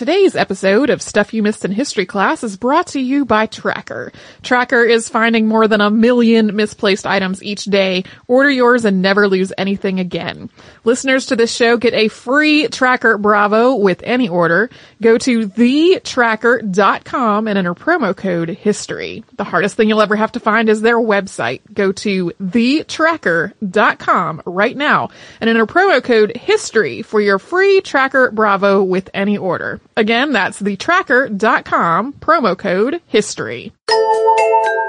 [0.00, 4.14] Today's episode of Stuff You Missed in History Class is brought to you by TrackR.
[4.42, 8.04] TrackR is finding more than a million misplaced items each day.
[8.26, 10.48] Order yours and never lose anything again.
[10.84, 14.70] Listeners to this show get a free TrackR Bravo with any order.
[15.02, 19.24] Go to thetrackr.com and enter promo code HISTORY.
[19.36, 21.60] The hardest thing you'll ever have to find is their website.
[21.74, 25.10] Go to thetrackr.com right now
[25.42, 29.78] and enter promo code HISTORY for your free TrackR Bravo with any order.
[30.00, 33.70] Again, that's thetrackr.com, promo code HISTORY.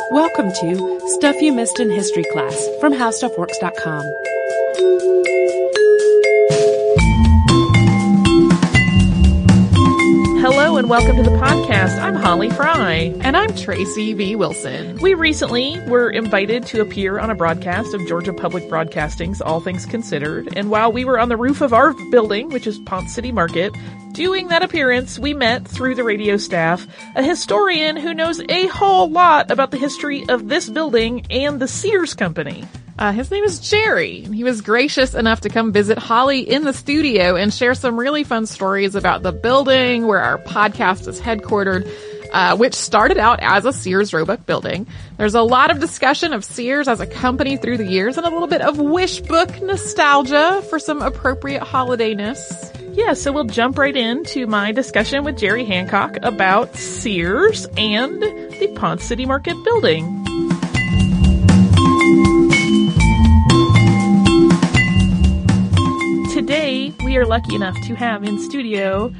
[0.09, 4.03] Welcome to Stuff You Missed in History Class from HowStuffWorks.com.
[10.41, 12.01] Hello and welcome to the podcast.
[12.01, 13.13] I'm Holly Fry.
[13.21, 14.35] And I'm Tracy V.
[14.35, 14.97] Wilson.
[14.97, 19.85] We recently were invited to appear on a broadcast of Georgia Public Broadcasting's All Things
[19.85, 20.57] Considered.
[20.57, 23.71] And while we were on the roof of our building, which is Ponce City Market,
[24.13, 29.11] doing that appearance, we met through the radio staff a historian who knows a whole
[29.11, 32.65] lot about the history of this building and the Sears Company.
[33.01, 34.21] Uh, his name is Jerry.
[34.21, 38.23] He was gracious enough to come visit Holly in the studio and share some really
[38.23, 41.91] fun stories about the building where our podcast is headquartered.
[42.31, 44.87] Uh, which started out as a Sears Roebuck building.
[45.17, 48.29] There's a lot of discussion of Sears as a company through the years and a
[48.29, 52.95] little bit of wish book nostalgia for some appropriate holidayness.
[52.95, 58.73] Yeah, so we'll jump right into my discussion with Jerry Hancock about Sears and the
[58.77, 60.50] Ponce City Market building.
[66.41, 69.13] Today, we are lucky enough to have in studio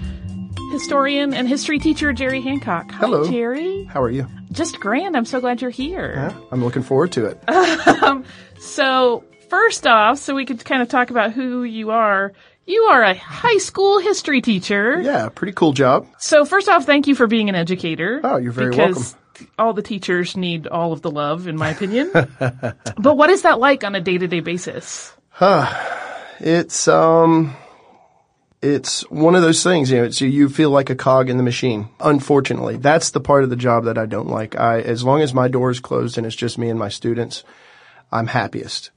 [0.71, 2.89] historian and history teacher Jerry Hancock.
[2.89, 3.29] Hi, Hello.
[3.29, 3.83] Jerry.
[3.83, 4.25] How are you?
[4.51, 5.15] Just grand.
[5.15, 6.13] I'm so glad you're here.
[6.15, 7.39] Yeah, I'm looking forward to it.
[8.01, 8.25] Um,
[8.59, 12.33] so first off, so we could kind of talk about who you are.
[12.65, 14.99] You are a high school history teacher.
[14.99, 16.07] yeah, pretty cool job.
[16.17, 18.19] So first off, thank you for being an educator.
[18.23, 19.15] Oh, you're very because
[19.59, 22.09] all the teachers need all of the love, in my opinion.
[22.39, 25.13] but what is that like on a day to day basis?
[26.41, 27.55] It's um,
[28.63, 29.91] it's one of those things.
[29.91, 31.89] You know, it's, you feel like a cog in the machine.
[31.99, 34.55] Unfortunately, that's the part of the job that I don't like.
[34.55, 37.43] I, as long as my door is closed and it's just me and my students,
[38.11, 38.89] I'm happiest.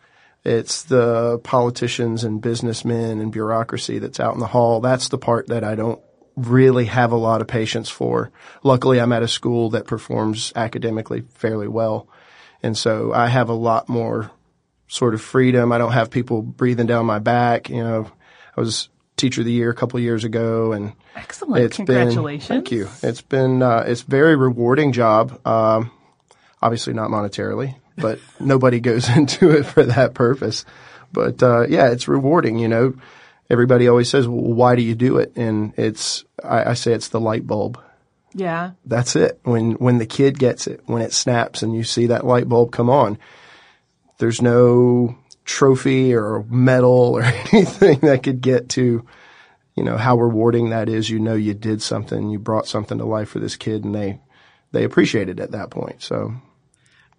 [0.42, 4.80] It's the politicians and businessmen and bureaucracy that's out in the hall.
[4.80, 6.00] That's the part that I don't
[6.36, 8.30] really have a lot of patience for.
[8.62, 12.08] Luckily, I'm at a school that performs academically fairly well.
[12.62, 14.30] And so I have a lot more
[14.94, 15.72] sort of freedom.
[15.72, 17.68] I don't have people breathing down my back.
[17.68, 18.10] You know,
[18.56, 21.64] I was teacher of the year a couple of years ago and Excellent.
[21.64, 22.48] it's Congratulations.
[22.48, 22.88] been, thank you.
[23.02, 25.44] It's been, uh, it's very rewarding job.
[25.44, 25.90] Um,
[26.62, 30.64] obviously not monetarily, but nobody goes into it for that purpose.
[31.12, 32.94] But, uh, yeah, it's rewarding, you know.
[33.50, 35.32] Everybody always says, well, why do you do it?
[35.36, 37.80] And it's, I, I say it's the light bulb.
[38.32, 38.72] Yeah.
[38.86, 39.40] That's it.
[39.42, 42.72] When, when the kid gets it, when it snaps and you see that light bulb
[42.72, 43.18] come on,
[44.18, 49.04] there's no trophy or medal or anything that could get to,
[49.74, 51.08] you know, how rewarding that is.
[51.10, 54.20] You know, you did something, you brought something to life for this kid and they,
[54.72, 56.02] they appreciate it at that point.
[56.02, 56.34] So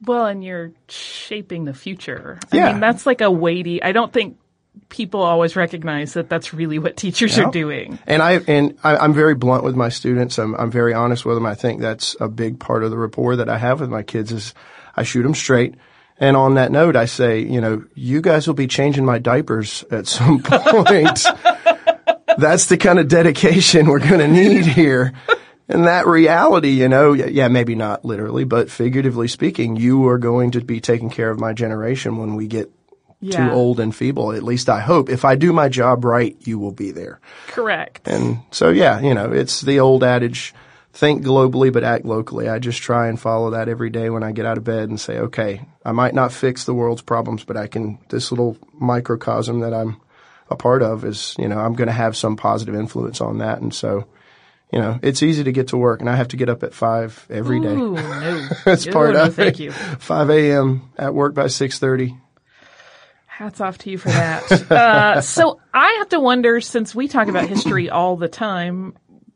[0.06, 2.40] Well, and you're shaping the future.
[2.52, 2.72] I Yeah.
[2.72, 4.38] mean, that's like a weighty, I don't think
[4.90, 7.46] people always recognize that that's really what teachers Yeah.
[7.46, 7.98] are doing.
[8.08, 10.38] And I and I, I'm very blunt with my students.
[10.38, 11.46] I'm I'm very honest with them.
[11.46, 14.34] I think that's a big part of the rapport that I have with my kids
[14.34, 14.54] is
[14.96, 15.76] I shoot them straight.
[16.18, 19.84] And on that note, I say, you know, you guys will be changing my diapers
[19.92, 21.26] at some point.
[22.38, 25.14] that's the kind of dedication we're going to need here.
[25.68, 30.52] And that reality, you know, yeah, maybe not literally, but figuratively speaking, you are going
[30.52, 32.70] to be taking care of my generation when we get
[33.20, 33.48] Yeah.
[33.50, 34.32] too old and feeble.
[34.32, 35.10] At least I hope.
[35.10, 37.20] If I do my job right, you will be there.
[37.48, 38.08] Correct.
[38.08, 40.54] And so, yeah, you know, it's the old adage,
[40.96, 42.48] think globally but act locally.
[42.48, 45.00] I just try and follow that every day when I get out of bed and
[45.00, 49.60] say, okay, I might not fix the world's problems, but I can, this little microcosm
[49.60, 50.02] that I'm
[50.50, 53.60] a part of is, you know, I'm going to have some positive influence on that.
[53.60, 54.08] And so,
[54.72, 56.74] you know, it's easy to get to work and I have to get up at
[56.74, 57.74] five every day.
[57.74, 58.48] Ooh, no.
[58.64, 59.64] That's part no, of thank it.
[59.64, 59.72] you.
[59.72, 60.92] 5 a.m.
[60.98, 62.18] at work by 6.30.
[63.26, 64.50] Hats off to you for that.
[64.72, 68.96] uh, so I have to wonder, since we talk about history all the time,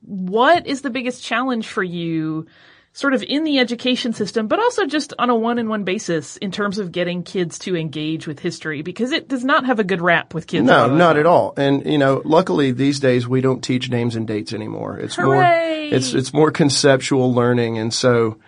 [0.09, 2.47] what is the biggest challenge for you
[2.93, 6.79] sort of in the education system, but also just on a one-on-one basis in terms
[6.79, 8.81] of getting kids to engage with history?
[8.81, 10.65] Because it does not have a good rap with kids.
[10.65, 11.53] No, not at all.
[11.57, 14.97] And you know, luckily these days we don't teach names and dates anymore.
[14.97, 18.39] It's more it's it's more conceptual learning and so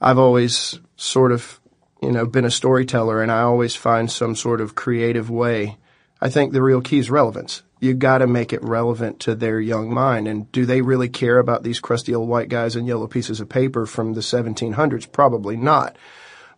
[0.00, 1.58] I've always sort of,
[2.02, 5.78] you know, been a storyteller and I always find some sort of creative way.
[6.20, 7.62] I think the real key is relevance.
[7.80, 10.26] You got to make it relevant to their young mind.
[10.26, 13.48] And do they really care about these crusty old white guys and yellow pieces of
[13.48, 15.10] paper from the 1700s?
[15.10, 15.96] Probably not.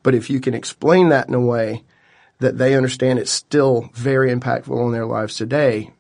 [0.03, 1.85] But if you can explain that in a way
[2.39, 5.91] that they understand it's still very impactful in their lives today,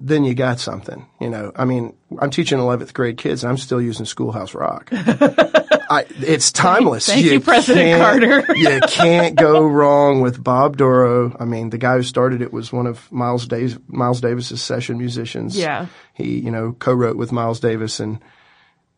[0.00, 1.06] then you got something.
[1.20, 4.88] You know, I mean, I'm teaching 11th grade kids and I'm still using Schoolhouse Rock.
[4.92, 7.06] I, it's timeless.
[7.06, 8.54] Thank you, President can't- Carter.
[8.56, 11.36] you can't go wrong with Bob Dorough.
[11.38, 14.98] I mean, the guy who started it was one of Miles Davis, Miles Davis's session
[14.98, 15.56] musicians.
[15.56, 15.86] Yeah.
[16.14, 18.20] He, you know, co-wrote with Miles Davis and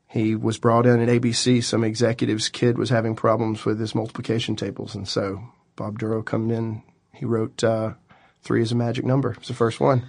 [0.06, 1.64] he was brought in at ABC.
[1.64, 4.94] Some executive's kid was having problems with his multiplication tables.
[4.94, 5.42] And so
[5.74, 6.82] Bob Dorough come in.
[7.14, 7.94] He wrote, uh,
[8.42, 9.32] three is a magic number.
[9.32, 10.06] It's the first one.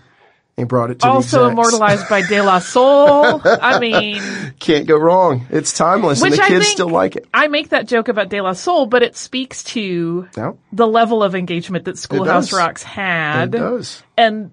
[0.56, 3.42] He brought it to Also immortalized by De La Soul.
[3.44, 4.22] I mean,
[4.60, 5.48] Can't go wrong.
[5.50, 7.28] It's timeless and the I kids still like it.
[7.34, 11.24] I make that joke about De La Soul, but it speaks to No, the level
[11.24, 12.54] of engagement that Schoolhouse.
[12.54, 13.52] Rocks it had.
[13.52, 14.04] does.
[14.16, 14.52] And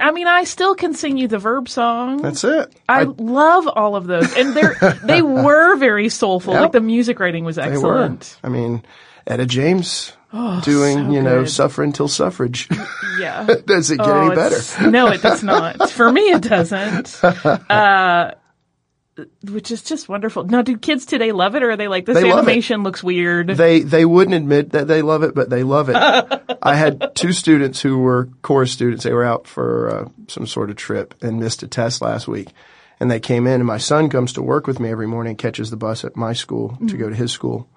[0.00, 2.18] I mean, I still can sing you the verb song.
[2.20, 2.70] That's it.
[2.86, 6.52] I, love all of those, and they're they were very soulful.
[6.52, 6.62] Yep.
[6.62, 8.36] Like the music writing was They excellent.
[8.44, 8.84] I mean,
[9.26, 11.50] Etta James doing, so you know, good.
[11.50, 12.68] suffer until suffrage.
[13.20, 13.44] Yeah.
[13.66, 14.90] Does it get Oh, any better?
[14.90, 15.90] No, it does not.
[15.90, 17.20] For me, it doesn't.
[17.70, 18.32] Uh,
[19.50, 20.44] which is just wonderful.
[20.44, 23.48] Now, do kids today love it, or are they like this They animation looks weird?
[23.48, 25.96] They they wouldn't admit that they love it, but they love it.
[26.62, 29.04] I had two students who were chorus students.
[29.04, 32.48] They were out for uh, some sort of trip and missed a test last week.
[32.98, 35.68] And they came in, and my son comes to work with me every morning, catches
[35.68, 37.68] the bus at my school to go to his school.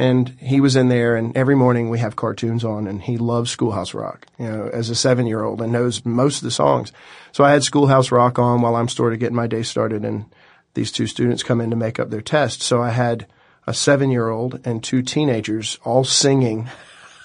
[0.00, 3.50] And he was in there, and every morning we have cartoons on, and he loves
[3.50, 6.90] Schoolhouse Rock, you know, as a seven year old and knows most of the songs.
[7.32, 10.24] So I had Schoolhouse Rock on while I'm sort of getting my day started, and
[10.72, 12.62] these two students come in to make up their test.
[12.62, 13.26] So I had
[13.66, 16.70] a seven year old and two teenagers all singing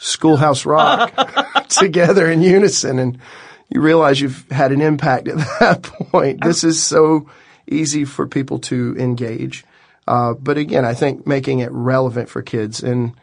[0.01, 3.00] Schoolhouse Rock together in unison.
[3.00, 3.19] And
[3.69, 6.44] you realize you've had an impact at that point.
[6.44, 7.30] This is so
[7.68, 9.63] easy for people to engage.
[10.07, 13.13] Uh, but again, I think making it relevant for kids and,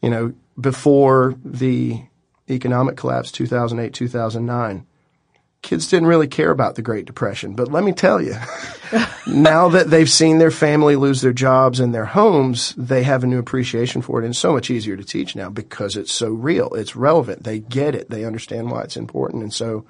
[0.00, 2.02] you know, before the
[2.48, 4.86] economic collapse, 2008, 2009,
[5.62, 7.54] kids didn't really care about the Great Depression.
[7.54, 8.36] But let me tell you,
[9.26, 13.26] now that they've seen their family lose their jobs and their homes, they have a
[13.26, 14.24] new appreciation for it.
[14.24, 16.74] And it's so much easier to teach now because it's so real.
[16.74, 17.44] It's relevant.
[17.44, 18.10] They get it.
[18.10, 19.42] They understand why it's important.
[19.42, 19.84] And so,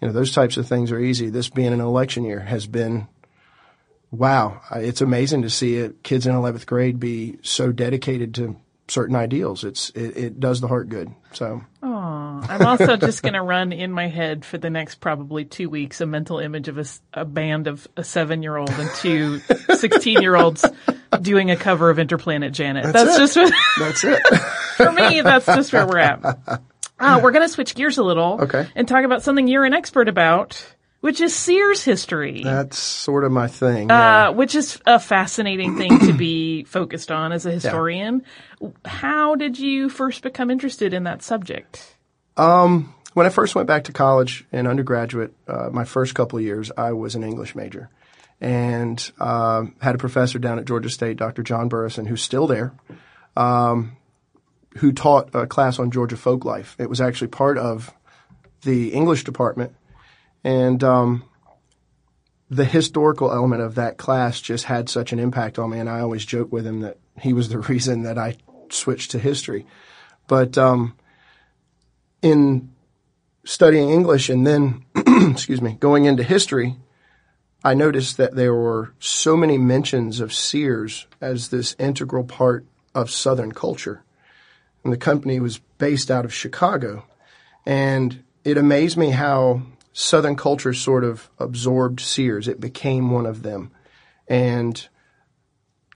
[0.00, 1.28] you know, those types of things are easy.
[1.28, 3.06] This being an election year has been,
[4.10, 8.56] wow, it's amazing to see it, kids in 11th grade be so dedicated to
[8.88, 9.62] certain ideals.
[9.64, 11.14] It's, it, it does the heart good.
[11.32, 12.48] So Aww.
[12.48, 16.00] I'm also just going to run in my head for the next probably two weeks
[16.00, 16.84] a mental image of a,
[17.14, 19.38] a band of a seven year old and two
[19.74, 20.64] 16 year olds
[21.22, 22.92] doing a cover of Interplanet Janet.
[22.92, 23.18] That's, it.
[23.18, 24.20] just that's it.
[24.76, 26.20] for me, that's just where we're at.
[26.98, 28.68] Uh, we're going to switch gears a little Okay.
[28.74, 30.64] and talk about something you're an expert about,
[31.00, 32.42] which is Sears history.
[32.42, 33.88] that's sort of my thing.
[33.88, 34.28] yeah.
[34.28, 38.22] Uh, which is a fascinating thing to be focused on as a historian.
[38.84, 41.96] How did you first become interested in that subject?
[42.36, 46.70] when I first went back to college and undergraduate, uh, my first couple of years,
[46.76, 47.90] I was an English major
[48.40, 51.42] and um had a professor down at Georgia State, Dr.
[51.42, 52.72] John Burrison, who's still there,
[53.36, 53.96] um,
[54.78, 56.74] who taught a class on Georgia folk life.
[56.78, 57.92] It was actually part of
[58.62, 59.74] the English department,
[60.44, 61.24] and um,
[62.50, 65.78] the historical element of that class just had such an impact on me.
[65.78, 68.36] And I always joke with him that he was the reason that I
[68.70, 69.66] switched to history.
[70.26, 70.96] But um,
[72.22, 72.70] in
[73.44, 74.84] studying English and then,
[75.30, 76.76] excuse me, going into history,
[77.62, 83.10] I noticed that there were so many mentions of Sears as this integral part of
[83.10, 84.02] Southern culture.
[84.82, 87.04] And the company was based out of Chicago.
[87.66, 92.48] And it amazed me how Southern culture sort of absorbed Sears.
[92.48, 93.72] It became one of them.
[94.28, 94.88] And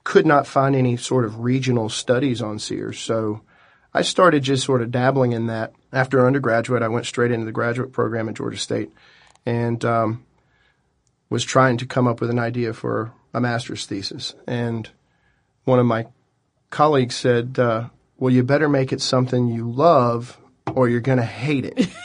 [0.05, 3.01] could not find any sort of regional studies on Sears.
[3.01, 3.41] So
[3.93, 5.73] I started just sort of dabbling in that.
[5.93, 8.93] After undergraduate, I went straight into the graduate program at Georgia State
[9.47, 10.25] and um,
[11.31, 14.35] was trying to come up with an idea for a master's thesis.
[14.47, 14.91] And
[15.65, 16.07] one of my
[16.71, 20.39] colleagues said, uh, well, you better make it something you love
[20.75, 21.89] or you're going to hate it.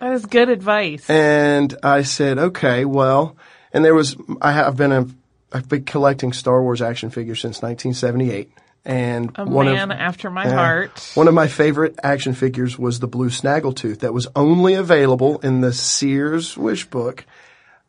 [0.00, 1.08] That is good advice.
[1.08, 3.36] And I said, okay, well,
[3.72, 5.06] and there was, I have been a,
[5.52, 8.50] I've been collecting Star Wars action figures since 1978.
[8.84, 10.54] And a one man of, after my yeah.
[10.54, 11.10] heart.
[11.14, 15.60] one of my favorite action figures was the blue snaggletooth that was only available in
[15.60, 17.24] the Sears wish book.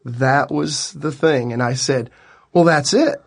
[0.05, 1.53] That was the thing.
[1.53, 2.09] And I said,
[2.51, 3.21] well, that's it.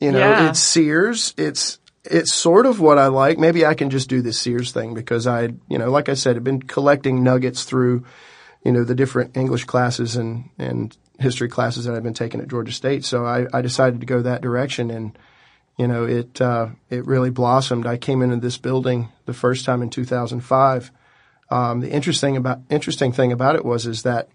[0.00, 0.48] You know, Yeah.
[0.48, 1.34] it's Sears.
[1.36, 1.78] It's,
[2.10, 3.38] it's sort of what I like.
[3.38, 6.36] Maybe I can just do this Sears thing because I, you know, like I said,
[6.36, 8.04] I've been collecting nuggets through,
[8.64, 12.48] you know, the different English classes and, and history classes that I've been taking at
[12.48, 13.04] Georgia State.
[13.04, 15.18] So I, I decided to go that direction and,
[15.76, 17.86] you know, it, uh, it really blossomed.
[17.86, 20.90] I came into this building the first time in 2005.
[21.50, 24.28] Um, the interesting about, interesting thing about it was, is that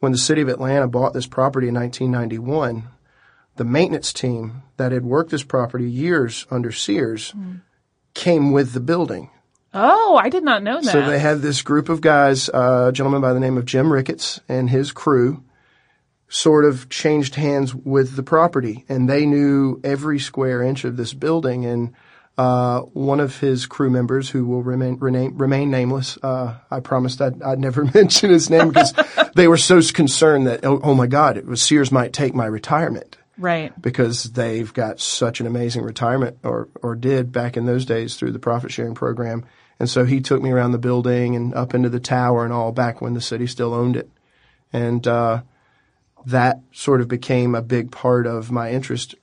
[0.00, 2.88] when the city of Atlanta bought this property in 1991,
[3.56, 7.60] the maintenance team that had worked this property years under Sears mm.
[8.14, 9.30] came with the building.
[9.72, 10.92] Oh, I did not know that.
[10.92, 13.92] So they had this group of guys, uh, a gentleman by the name of Jim
[13.92, 15.42] Ricketts and his crew,
[16.28, 21.12] sort of changed hands with the property, and they knew every square inch of this
[21.12, 21.64] building.
[21.64, 21.92] And
[22.38, 27.20] uh, one of his crew members, who will remain remain, remain nameless, uh, I promised
[27.20, 28.92] I'd, I'd, never mention his name because
[29.34, 32.46] they were so concerned that oh, oh my God, it was Sears might take my
[32.46, 33.16] retirement.
[33.36, 33.80] Right.
[33.80, 38.32] Because they've got such an amazing retirement, or or did back in those days through
[38.32, 39.44] the profit sharing program
[39.78, 42.72] and so he took me around the building and up into the tower and all
[42.72, 44.10] back when the city still owned it.
[44.72, 45.42] And, uh,
[46.26, 49.14] that sort of became a big part of my interest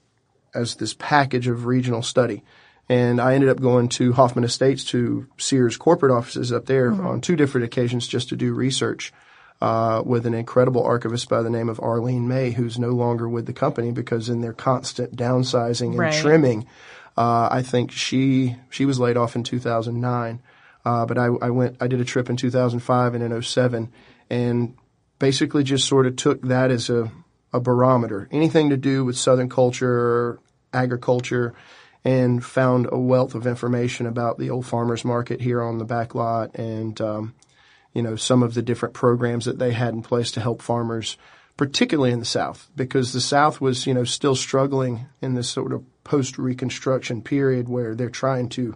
[0.53, 2.43] as this package of regional study.
[2.87, 7.07] And I ended up going to Hoffman Estates to Sears corporate offices up there mm-hmm.
[7.07, 9.13] on two different occasions just to do research.
[9.61, 13.45] Uh, with an incredible archivist by the name of Arlene May, who's no longer with
[13.45, 16.19] the company because in their constant downsizing and right.
[16.19, 16.65] trimming,
[17.15, 20.41] uh, I think she she was laid off in 2009,
[20.83, 23.91] uh, but I, I went I did a trip in 2005 and in 07,
[24.31, 24.75] and
[25.19, 27.11] basically just sort of took that as a
[27.53, 28.27] a barometer.
[28.31, 30.39] Anything to do with Southern culture,
[30.73, 31.53] agriculture,
[32.03, 36.15] and found a wealth of information about the old farmers market here on the back
[36.15, 37.35] lot and um,
[37.93, 41.17] you know some of the different programs that they had in place to help farmers
[41.61, 45.73] particularly in the South, because the South was, you know, still struggling in this sort
[45.73, 48.75] of post Reconstruction period where they're trying to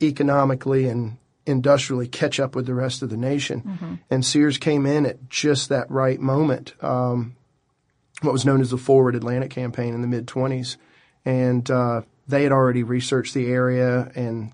[0.00, 3.60] economically and industrially catch up with the rest of the nation.
[3.60, 3.94] Mm-hmm.
[4.10, 7.36] And Sears came in at just that right moment, um,
[8.22, 10.76] what was known as the Forward Atlanta campaign in the mid 20s.
[11.26, 14.52] And uh, they had already researched the area and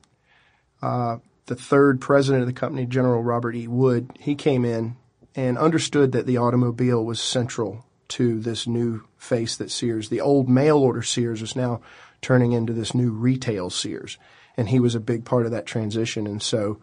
[0.83, 3.67] uh, the third president of the company, General Robert E.
[3.67, 4.97] Wood, he came in
[5.35, 10.49] and understood that the automobile was central to this new face that Sears, the old
[10.49, 11.81] mail order Sears, was now
[12.23, 14.19] turning into this new retail Sears.
[14.57, 16.27] And he was a big part of that transition.
[16.27, 16.81] And so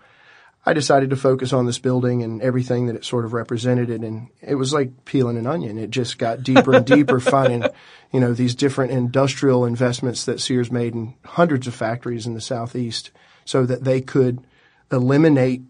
[0.66, 3.90] I decided to focus on this building and everything that it sort of represented.
[3.90, 4.02] It.
[4.02, 5.78] And it was like peeling an onion.
[5.78, 7.66] It just got deeper and deeper, finding,
[8.12, 12.42] you know, these different industrial investments that Sears made in hundreds of factories in the
[12.42, 13.12] Southeast
[13.44, 14.46] so that they could
[14.92, 15.64] eliminate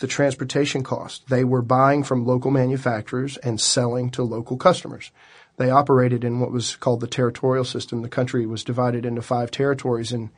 [0.00, 1.28] the transportation cost.
[1.28, 5.10] They were buying from local manufacturers and selling to local customers.
[5.58, 8.02] They operated in what was called the territorial system.
[8.02, 10.30] The country was divided into five territories and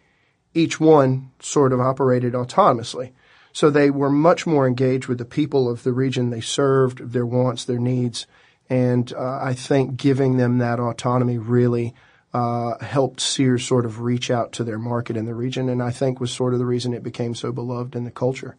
[0.55, 3.13] each one sort of operated autonomously.
[3.53, 7.27] So they were much more engaged with the people of the region they served, their
[7.27, 8.27] wants, their needs.
[8.69, 11.95] And uh, I think giving them that autonomy really
[12.35, 15.91] uh, helped Sears sort of reach out to their market in the region, and I
[15.91, 18.57] think was sort of the reason it became so beloved in the culture.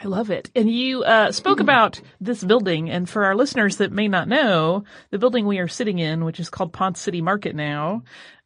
[0.00, 0.50] I love it.
[0.54, 4.84] And you uh, spoke about this building, and for our listeners that may not know,
[5.10, 8.04] the building we are sitting in, which is called Ponce City Market now,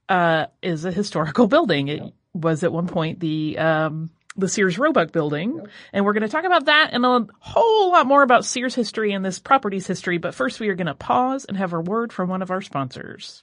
[0.09, 1.89] uh, is a historical building.
[1.89, 2.03] It
[2.33, 5.61] was at one point the um, the Sears Roebuck building,
[5.93, 9.13] and we're going to talk about that and a whole lot more about Sears history
[9.13, 10.19] and this property's history.
[10.19, 12.63] But first, we are going to pause and have a word from one of our
[12.63, 13.43] sponsors.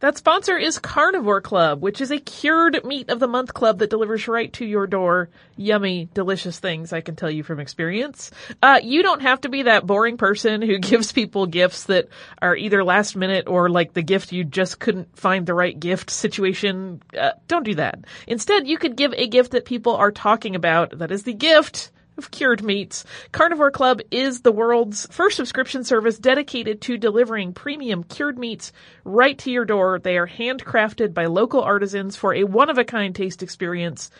[0.00, 3.90] That sponsor is Carnivore Club, which is a cured meat of the month club that
[3.90, 5.28] delivers right to your door.
[5.56, 8.30] Yummy, delicious things, I can tell you from experience.
[8.62, 12.08] Uh, you don't have to be that boring person who gives people gifts that
[12.40, 16.10] are either last minute or like the gift you just couldn't find the right gift
[16.10, 17.02] situation.
[17.18, 17.98] Uh, don't do that.
[18.28, 20.96] Instead, you could give a gift that people are talking about.
[20.96, 23.04] That is the gift of cured meats.
[23.32, 28.72] Carnivore Club is the world's first subscription service dedicated to delivering premium cured meats
[29.04, 29.98] right to your door.
[29.98, 34.10] They are handcrafted by local artisans for a one of a kind taste experience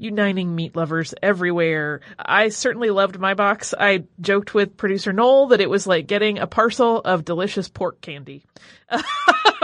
[0.00, 2.00] uniting meat lovers everywhere.
[2.18, 3.74] I certainly loved my box.
[3.78, 8.00] I joked with producer Noel that it was like getting a parcel of delicious pork
[8.00, 8.44] candy.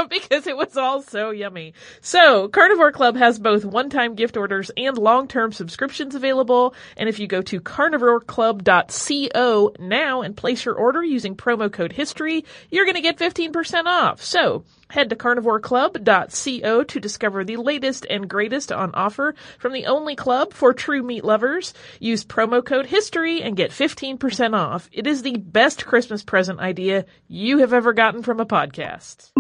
[0.09, 1.75] because it was all so yummy.
[2.01, 6.75] So, Carnivore Club has both one-time gift orders and long-term subscriptions available.
[6.97, 12.45] And if you go to carnivoreclub.co now and place your order using promo code HISTORY,
[12.71, 14.23] you're going to get 15% off.
[14.23, 20.17] So, Head to carnivoreclub.co to discover the latest and greatest on offer from the only
[20.17, 21.75] club for true meat lovers.
[22.01, 24.89] Use promo code HISTORY and get 15% off.
[24.93, 29.33] It is the best Christmas present idea you have ever gotten from a podcast.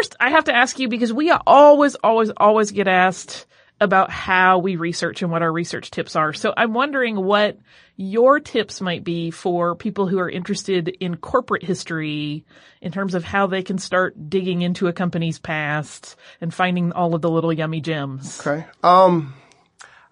[0.00, 3.46] first, I have to ask you because we always, always, always get asked
[3.80, 6.32] about how we research and what our research tips are.
[6.32, 7.58] So I'm wondering what
[7.96, 12.44] your tips might be for people who are interested in corporate history
[12.80, 17.14] in terms of how they can start digging into a company's past and finding all
[17.14, 18.40] of the little yummy gems.
[18.40, 18.66] Okay.
[18.82, 19.34] Um,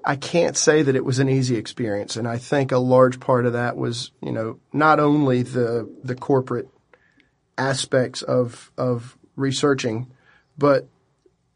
[0.05, 3.47] I can't say that it was an easy experience, and I think a large part
[3.47, 6.69] of that was, you know, not only the the corporate
[7.59, 10.11] aspects of of researching,
[10.57, 10.89] but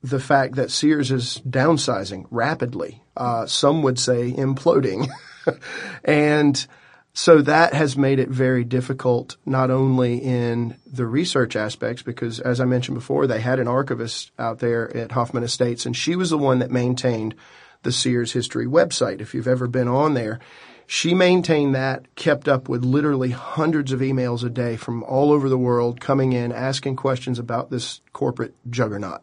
[0.03, 3.03] the fact that Sears is downsizing rapidly.
[3.17, 5.09] Uh, some would say imploding.
[6.05, 6.67] and
[7.15, 12.59] so that has made it very difficult, not only in the research aspects, because as
[12.59, 16.31] I mentioned before, they had an archivist out there at Hoffman Estates, and she was
[16.31, 17.35] the one that maintained
[17.83, 19.21] the Sears History website.
[19.21, 20.41] If you've ever been on there,
[20.87, 25.49] she maintained that, kept up with literally hundreds of emails a day from all over
[25.49, 29.23] the world coming in, asking questions about this corporate juggernaut.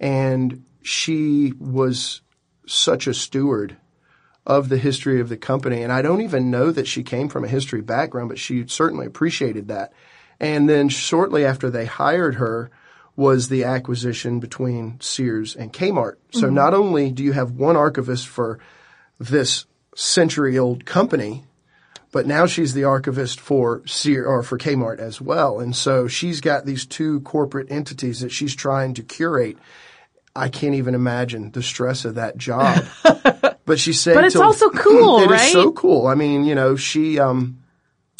[0.00, 2.20] And she was
[2.66, 3.76] such a steward
[4.46, 5.82] of the history of the company.
[5.82, 9.06] And I don't even know that she came from a history background, but she certainly
[9.06, 9.92] appreciated that.
[10.38, 12.70] And then shortly after they hired her
[13.16, 16.16] was the acquisition between Sears and Kmart.
[16.30, 16.54] So mm-hmm.
[16.54, 18.60] not only do you have one archivist for
[19.18, 21.44] this century old company,
[22.12, 25.58] but now she's the archivist for Sears or for Kmart as well.
[25.58, 29.56] And so she's got these two corporate entities that she's trying to curate.
[30.36, 32.84] I can't even imagine the stress of that job.
[33.64, 35.40] but she said, but it's to, also cool, it right?
[35.40, 36.06] It is so cool.
[36.06, 37.62] I mean, you know, she, um,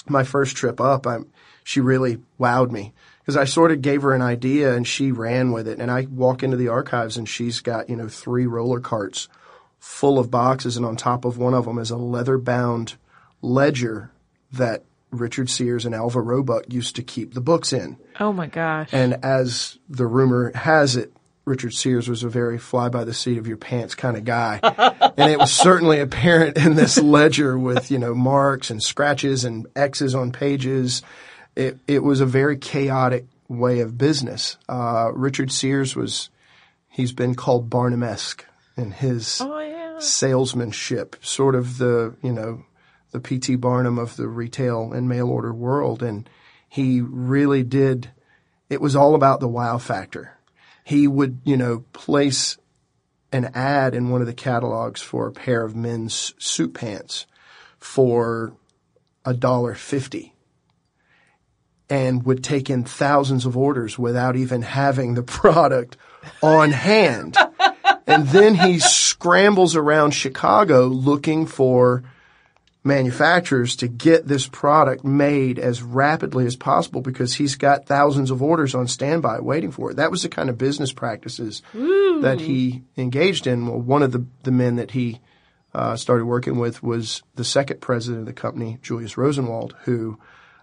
[0.09, 1.19] my first trip up, I,
[1.65, 5.53] she really wowed me because I sort of gave her an idea and she ran
[5.53, 5.81] with it.
[5.81, 9.29] And I walk into the archives and she's got, you know, three roller carts
[9.79, 10.77] full of boxes.
[10.77, 12.95] And on top of one of them is a leather bound
[13.43, 14.11] ledger
[14.53, 17.97] that Richard Sears and Alva Roebuck used to keep the books in.
[18.21, 18.91] Oh my gosh.
[18.93, 21.13] And as the rumor has it,
[21.47, 24.59] Richard Sears was a very fly by the seat of your pants kind of guy.
[25.17, 29.69] and it was certainly apparent in this ledger with, you know, marks and scratches and
[29.77, 31.03] X's on pages.
[31.55, 34.59] It, it was a very chaotic way of business.
[34.69, 36.31] Uh, Richard Sears was,
[36.89, 38.45] he's been called Barnum-esque
[38.77, 40.01] in his oh, yeah.
[40.01, 42.65] salesmanship, sort of the, you know,
[43.13, 43.55] the P.T.
[43.55, 46.03] Barnum of the retail and mail order world.
[46.03, 46.29] And
[46.69, 48.11] he really did,
[48.69, 50.36] it was all about the wow factor
[50.87, 52.59] he would, you know, place
[53.33, 57.27] an ad in one of the catalogs for a pair of men's suit pants
[57.81, 58.55] for
[59.25, 60.33] a dollar fifty
[61.91, 65.97] and would take in thousands of orders without even having the product
[66.41, 67.37] on hand.
[68.07, 72.05] and then he scrambles around Chicago looking for
[72.87, 78.43] manufacturers to get this product made as rapidly as possible because he's got thousands of
[78.43, 79.97] orders on standby waiting for it.
[79.97, 82.21] That was the kind of business practices Ooh.
[82.23, 83.67] that he engaged in.
[83.67, 85.21] Well, one of the, the men that he
[85.75, 90.19] uh, started working with was the second president of the company, Julius Rosenwald, who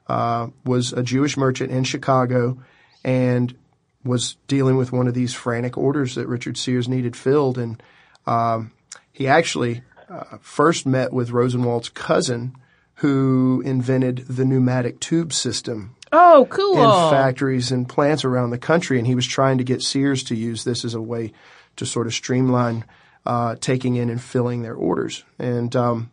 [0.08, 2.58] uh, was a Jewish merchant in Chicago
[3.04, 3.56] and
[4.04, 7.58] was dealing with one of these frantic orders that Richard Sears needed filled.
[7.58, 7.82] And
[8.26, 8.72] um,
[9.12, 12.56] he actually uh, first met with Rosenwald's cousin,
[12.95, 15.95] who invented the pneumatic tube system.
[16.12, 16.78] Oh, cool!
[16.78, 20.36] In factories and plants around the country, and he was trying to get Sears to
[20.36, 21.34] use this as a way
[21.78, 22.86] to sort of streamline
[23.26, 25.23] uh, taking in and filling their orders.
[25.39, 26.12] And um,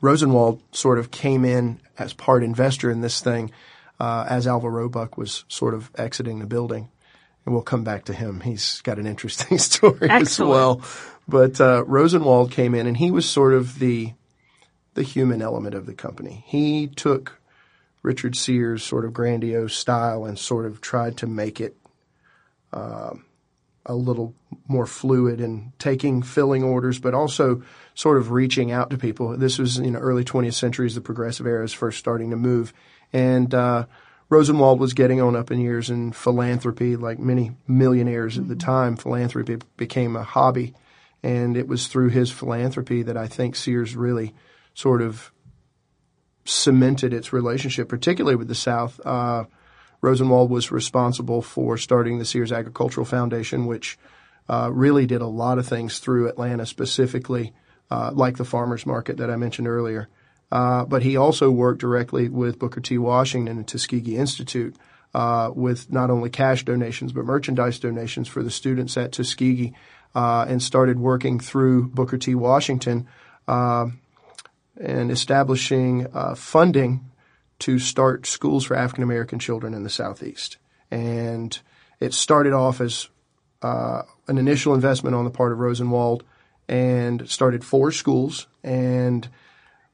[0.00, 3.50] Rosenwald sort of came in as part investor in this thing
[3.98, 6.88] uh, as Alva Roebuck was sort of exiting the building.
[7.44, 8.40] And we'll come back to him.
[8.40, 10.22] He's got an interesting story Excellent.
[10.22, 10.82] as well.
[11.30, 14.14] But uh, Rosenwald came in, and he was sort of the
[14.94, 16.42] the human element of the company.
[16.48, 17.40] He took
[18.02, 21.76] Richard Sears' sort of grandiose style and sort of tried to make it
[22.72, 23.14] uh,
[23.86, 24.34] a little
[24.66, 27.62] more fluid and taking filling orders, but also
[27.94, 29.36] sort of reaching out to people.
[29.36, 32.36] This was in the early 20th century as the progressive era is first starting to
[32.36, 32.72] move,
[33.12, 33.86] and uh,
[34.28, 38.96] Rosenwald was getting on up in years in philanthropy, like many millionaires at the time.
[38.96, 40.74] Philanthropy became a hobby
[41.22, 44.34] and it was through his philanthropy that I think Sears really
[44.74, 45.32] sort of
[46.44, 49.00] cemented its relationship, particularly with the South.
[49.04, 49.44] Uh,
[50.00, 53.98] Rosenwald was responsible for starting the Sears Agricultural Foundation, which
[54.48, 57.52] uh, really did a lot of things through Atlanta specifically,
[57.90, 60.08] uh, like the farmers market that I mentioned earlier.
[60.50, 62.98] Uh, but he also worked directly with Booker T.
[62.98, 64.74] Washington and Tuskegee Institute
[65.14, 69.74] uh, with not only cash donations but merchandise donations for the students at Tuskegee
[70.14, 72.34] uh, and started working through Booker T.
[72.34, 73.06] Washington
[73.46, 73.86] uh,
[74.80, 77.10] and establishing uh, funding
[77.60, 80.56] to start schools for African American children in the Southeast.
[80.90, 81.58] And
[82.00, 83.08] it started off as
[83.62, 86.24] uh, an initial investment on the part of Rosenwald
[86.68, 89.28] and started four schools and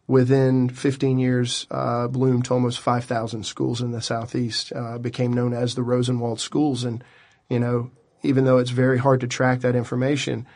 [0.06, 4.72] within 15 years uh, bloomed to almost 5,000 schools in the southeast.
[4.72, 7.02] Uh, became known as the Rosenwald schools, and
[7.48, 7.90] you know,
[8.26, 10.46] even though it's very hard to track that information,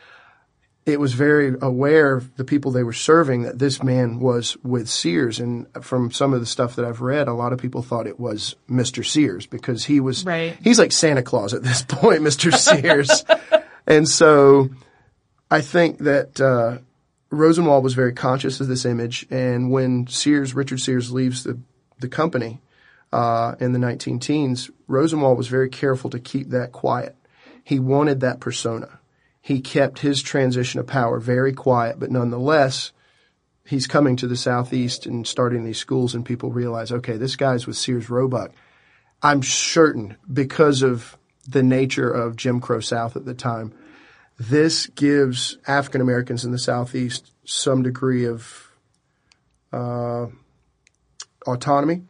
[0.87, 4.89] it was very aware of the people they were serving that this man was with
[4.89, 5.39] Sears.
[5.39, 8.19] And from some of the stuff that I've read, a lot of people thought it
[8.19, 9.05] was Mr.
[9.07, 10.57] Sears because he was Right.
[10.63, 12.53] he's like Santa Claus at this point, Mr.
[12.53, 13.25] Sears.
[13.87, 14.71] and so
[15.51, 16.79] I think that uh,
[17.31, 21.59] Rosenwald was very conscious of this image, and when Sears, Richard Sears, leaves the
[22.01, 22.61] the company
[23.13, 27.15] uh, in the 19 teens, Rosenwald was very careful to keep that quiet.
[27.65, 29.01] He wanted that persona.
[29.41, 32.93] He kept his transition of power very quiet, but nonetheless,
[33.65, 37.67] he's coming to the southeast and starting these schools, and people realize, okay, this guy's
[37.67, 38.53] with Sears Roebuck.
[39.23, 41.17] I'm certain because of
[41.49, 43.73] the nature of Jim Crow South at the time,
[44.39, 48.71] this gives African Americans in the Southeast some degree of
[49.73, 50.27] uh,
[51.47, 52.03] autonomy,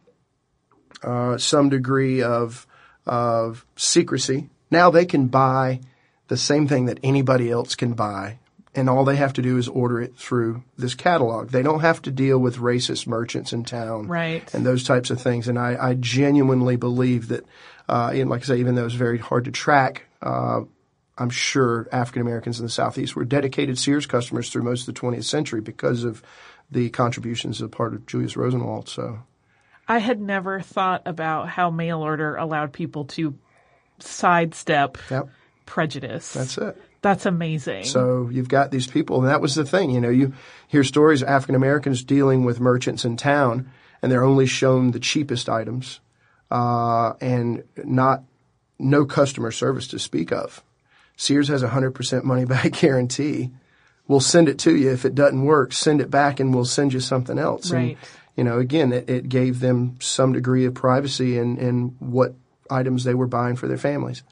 [1.03, 2.67] uh, some degree of
[3.05, 4.49] of secrecy.
[4.71, 5.81] Now they can buy
[6.29, 8.39] the same thing that anybody else can buy,
[8.73, 11.49] and all they have to do is order it through this catalog.
[11.49, 14.51] They don't have to deal with racist merchants in town, Right.
[14.53, 15.49] And those types of things.
[15.49, 17.45] And I, I genuinely believe that,
[17.89, 20.61] uh, and like I say, even though it's very hard to track, uh,
[21.17, 24.99] I'm sure African Americans in the Southeast were dedicated Sears customers through most of the
[24.99, 26.23] 20th century because of
[26.71, 28.87] the contributions of part of Julius Rosenwald.
[28.87, 29.19] So,
[29.87, 33.35] I had never thought about how mail order allowed people to
[34.01, 35.29] sidestep yep,
[35.65, 36.33] prejudice.
[36.33, 36.77] that's it.
[37.01, 37.85] That's amazing.
[37.85, 39.89] So you've got these people, and that was the thing.
[39.89, 40.33] You know, you
[40.67, 44.99] hear stories of African Americans dealing with merchants in town, and they're only shown the
[44.99, 45.99] cheapest items,
[46.51, 48.23] uh, and not
[48.77, 50.63] no customer service to speak of.
[51.15, 53.51] Sears has a hundred percent money back guarantee.
[54.07, 54.91] We'll send it to you.
[54.91, 57.71] If it doesn't work, send it back, and we'll send you something else.
[57.71, 57.81] Right.
[57.81, 57.97] And,
[58.35, 62.35] you know, again, it, it gave them some degree of privacy in, in what
[62.71, 64.23] items they were buying for their families.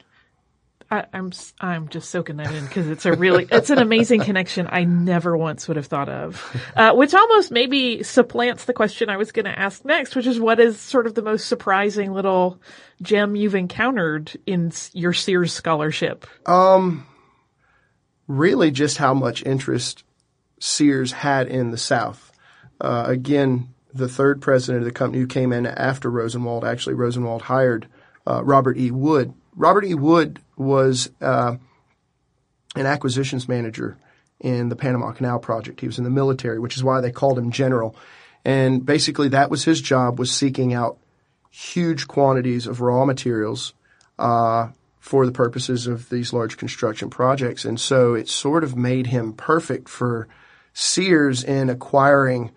[0.91, 4.21] I, I'm s- I'm just soaking that in because it's a really it's an amazing
[4.21, 6.43] connection I never once would have thought of,
[6.75, 10.39] uh, which almost maybe supplants the question I was going to ask next, which is
[10.39, 12.60] what is sort of the most surprising little
[13.04, 16.25] gem you've encountered in your Sears scholarship?
[16.47, 17.06] Um,
[18.28, 20.04] really just how much interest
[20.60, 22.32] Sears had in the South.
[22.82, 27.43] Uh, again, the third president of the company who came in after Rosenwald, actually Rosenwald
[27.43, 27.88] hired
[28.30, 28.92] uh, Robert E.
[28.92, 29.34] Wood.
[29.56, 29.96] Robert E.
[29.96, 31.56] Wood was uh,
[32.76, 33.98] an acquisitions manager
[34.39, 35.82] in the Panama Canal project.
[35.82, 37.96] He was in the military, which is why they called him general.
[38.46, 40.98] And basically, that was his job: was seeking out
[41.50, 43.74] huge quantities of raw materials
[44.20, 47.65] uh, for the purposes of these large construction projects.
[47.65, 50.28] And so it sort of made him perfect for
[50.74, 52.52] Sears in acquiring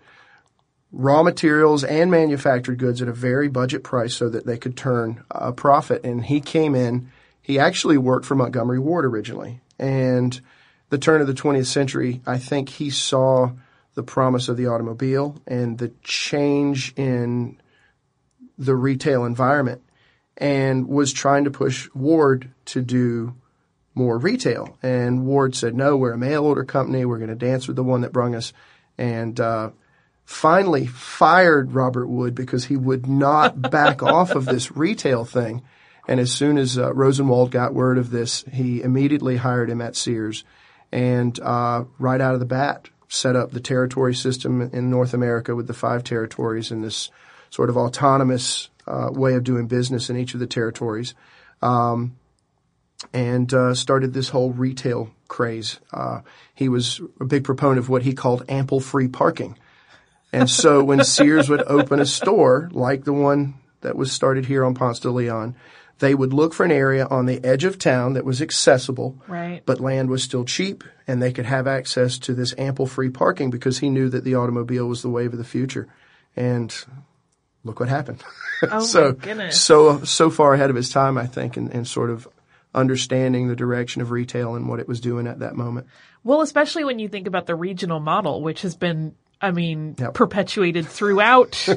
[0.93, 5.23] raw materials and manufactured goods at a very budget price so that they could turn
[5.31, 6.05] a profit.
[6.05, 9.59] And he came in, he actually worked for Montgomery Ward originally.
[9.79, 10.39] And
[10.89, 13.53] the turn of the 20th century, I think he saw
[13.95, 17.59] the promise of the automobile and the change in
[18.57, 19.81] the retail environment
[20.37, 23.35] and was trying to push Ward to do
[23.95, 24.77] more retail.
[24.83, 27.03] And Ward said, no, we're a mail order company.
[27.03, 28.53] We're going to dance with the one that brung us.
[28.97, 29.71] And, uh,
[30.25, 35.61] finally fired Robert Wood because he would not back off of this retail thing.
[36.07, 39.95] And as soon as uh, Rosenwald got word of this, he immediately hired him at
[39.95, 40.43] Sears
[40.91, 45.55] and, uh, right out of the bat, set up the territory system in North America
[45.55, 47.09] with the five territories and this
[47.49, 51.13] sort of autonomous uh, way of doing business in each of the territories,
[51.61, 52.17] um,
[53.13, 55.79] and uh, started this whole retail craze.
[55.91, 56.21] Uh,
[56.53, 59.57] he was a big proponent of what he called ample free parking,
[60.33, 64.65] and so when Sears would open a store like the one that was started here
[64.65, 65.55] on Ponce de Leon,
[65.99, 69.61] they would look for an area on the edge of town that was accessible, Right.
[69.65, 73.49] but land was still cheap, and they could have access to this ample free parking
[73.51, 75.87] because he knew that the automobile was the wave of the future.
[76.35, 76.73] And
[77.63, 78.23] look what happened.
[78.71, 79.59] Oh so, my goodness.
[79.61, 82.29] so, so far ahead of his time, I think, and, and sort of
[82.73, 85.87] understanding the direction of retail and what it was doing at that moment.
[86.23, 90.13] Well, especially when you think about the regional model, which has been, I mean, Yep.
[90.15, 91.67] perpetuated throughout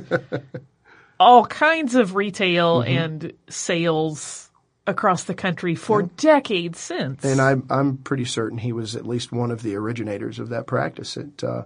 [1.21, 2.99] all kinds of retail Mm-hmm.
[2.99, 4.51] and sales
[4.87, 7.25] across the country for decades since.
[7.25, 10.67] And I'm I'm pretty certain he was at least one of the originators of that
[10.67, 11.17] practice.
[11.17, 11.63] It, uh,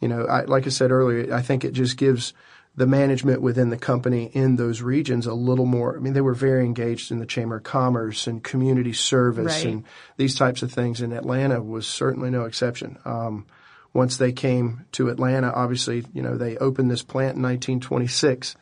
[0.00, 2.32] you know, I, like I said earlier, I think it just gives
[2.76, 5.96] the management within the company in those regions a little more.
[5.96, 9.66] I mean, they were very engaged in the Chamber of Commerce and community service Right.
[9.66, 9.84] and
[10.16, 11.00] these types of things.
[11.00, 12.98] And Atlanta was certainly no exception.
[13.04, 13.46] Um,
[13.94, 18.56] once they came to Atlanta, obviously, you know, they opened this plant in 1926.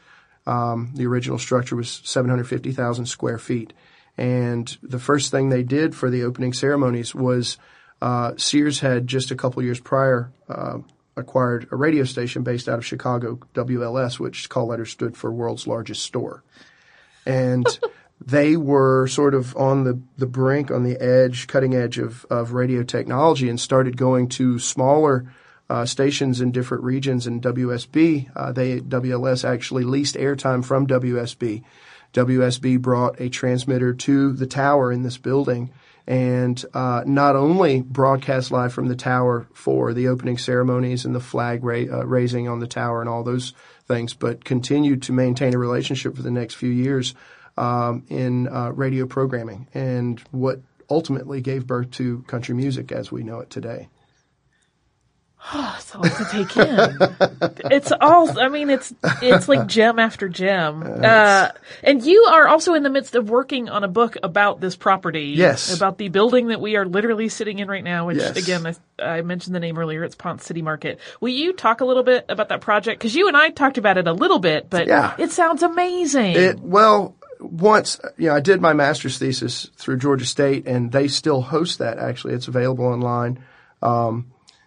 [0.46, 3.72] Um, the original structure was 750,000 square feet.
[4.18, 7.56] And the first thing they did for the opening ceremonies was
[8.02, 10.78] uh, Sears had just a couple years prior uh,
[11.16, 15.66] acquired a radio station based out of Chicago, WLS, which call letters stood for World's
[15.66, 16.42] Largest Store.
[17.24, 17.66] And
[18.26, 22.52] they were sort of on the, the brink, on the edge, cutting edge of, of
[22.52, 25.32] radio technology and started going to smaller
[25.68, 27.26] uh, stations in different regions.
[27.26, 31.62] And WSB, uh, they WLS actually leased airtime from WSB.
[32.12, 35.70] WSB brought a transmitter to the tower in this building
[36.06, 41.20] and uh, not only broadcast live from the tower for the opening ceremonies and the
[41.20, 43.54] flag ra- uh, raising on the tower and all those
[43.86, 47.14] things, but continued to maintain a relationship for the next few years
[47.56, 50.60] um, in uh, radio programming and what
[50.90, 53.88] ultimately gave birth to country music as we know it today.
[55.54, 57.68] It's a lot to take in.
[57.72, 60.84] it's all, I mean, it's, it's like gem after gem.
[60.84, 61.48] Uh,
[61.82, 65.34] and you are also in the midst of working on a book about this property.
[65.36, 65.74] Yes.
[65.76, 68.36] About the building that we are literally sitting in right now, which Yes.
[68.36, 68.64] again,
[69.00, 70.04] I, I mentioned the name earlier.
[70.04, 71.00] It's Ponce City Market.
[71.20, 73.00] Will you talk a little bit about that project?
[73.02, 75.16] Cause you and I talked about it a little bit, but Yeah.
[75.18, 76.36] it sounds amazing.
[76.36, 81.08] It well, once you know, I did my master's thesis through Georgia State, and they
[81.08, 81.98] still host that.
[81.98, 83.38] Actually, it's available online.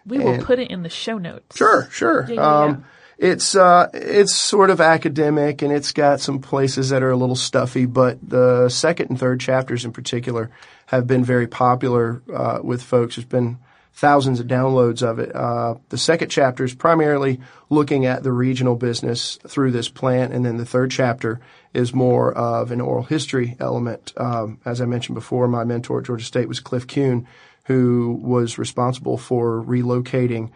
[0.05, 1.57] we will and- put it in the show notes.
[1.57, 2.25] Sure, sure.
[2.27, 2.85] Yeah, yeah, um,
[3.17, 7.35] It's uh, it's sort of academic, and it's got some places that are a little
[7.35, 7.85] stuffy.
[7.85, 10.51] But the second and third chapters, in particular,
[10.87, 13.15] have been very popular uh, with folks.
[13.15, 13.57] There's been
[13.95, 15.33] thousands of downloads of it.
[15.33, 20.45] Uh, the second chapter is primarily looking at the regional business through this plant, and
[20.45, 21.39] then the third chapter
[21.73, 24.11] is more of an oral history element.
[24.17, 27.25] Um, as I mentioned before, my mentor at Georgia State was Cliff Kuhn,
[27.65, 30.51] who was responsible for relocating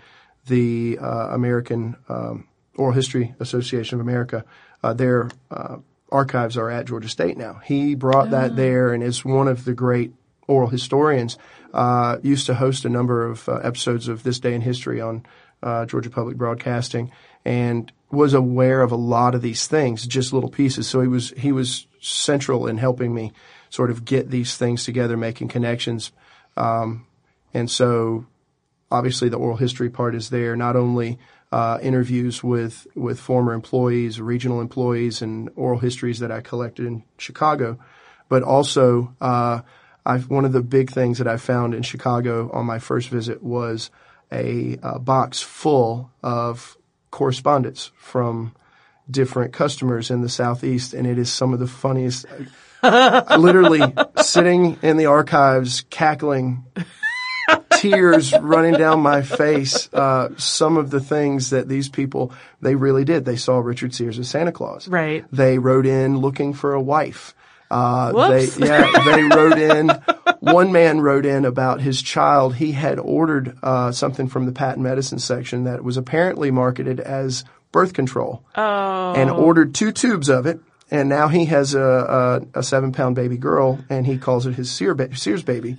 [0.48, 4.44] the uh, American um, Oral History Association of America.
[4.84, 5.78] Uh, their uh,
[6.12, 7.62] archives are at Georgia State now.
[7.64, 10.14] He brought that there and is one of the great
[10.50, 11.38] oral historians.
[11.74, 15.24] Uh, used to host a number of uh, episodes of This Day in History on
[15.62, 17.12] uh, Georgia Public Broadcasting,
[17.46, 20.88] and was aware of a lot of these things, just little pieces.
[20.88, 23.32] So he was he was central in helping me
[23.70, 26.12] sort of get these things together, making connections.
[26.58, 27.06] Um,
[27.54, 28.26] and so
[28.90, 30.56] obviously the oral history part is there.
[30.56, 31.20] Not only
[31.52, 37.04] uh, interviews with with former employees, regional employees, and oral histories that I collected in
[37.18, 37.78] Chicago,
[38.28, 39.62] but also uh,
[40.06, 43.44] I've one of the big things that I found in Chicago on my first visit
[43.44, 43.92] was
[44.32, 46.78] a, uh box full of
[47.12, 48.54] correspondence from
[49.10, 52.26] different customers in the southeast, and it is some of the funniest.
[53.38, 53.82] literally
[54.22, 56.66] sitting in the archives, cackling
[57.72, 59.92] tears running down my face.
[59.94, 63.26] Uh, some of the things that these people they really did.
[63.26, 64.88] They saw Richard Sears as Santa Claus.
[64.88, 65.26] Right.
[65.32, 67.36] They wrote in looking for a wife.
[67.72, 69.90] Uh, they, yeah, they wrote in.
[70.40, 72.56] One man wrote in about his child.
[72.56, 77.44] He had ordered uh, something from the patent medicine section that was apparently marketed as
[77.72, 79.14] birth control, Oh.
[79.16, 80.60] and ordered two tubes of it.
[80.92, 84.56] And now he has a, a, a seven pound baby girl, and he calls it
[84.56, 85.78] his Sears baby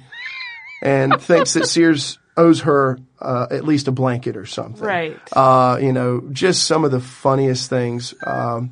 [0.83, 4.83] and thinks that Sears owes her uh, at least a blanket or something.
[4.85, 5.19] Right.
[5.33, 8.15] Uh, you know, just some of the funniest things.
[8.25, 8.71] Um,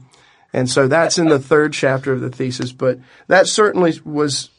[0.53, 4.51] and so that's in the third chapter of the thesis, but that certainly was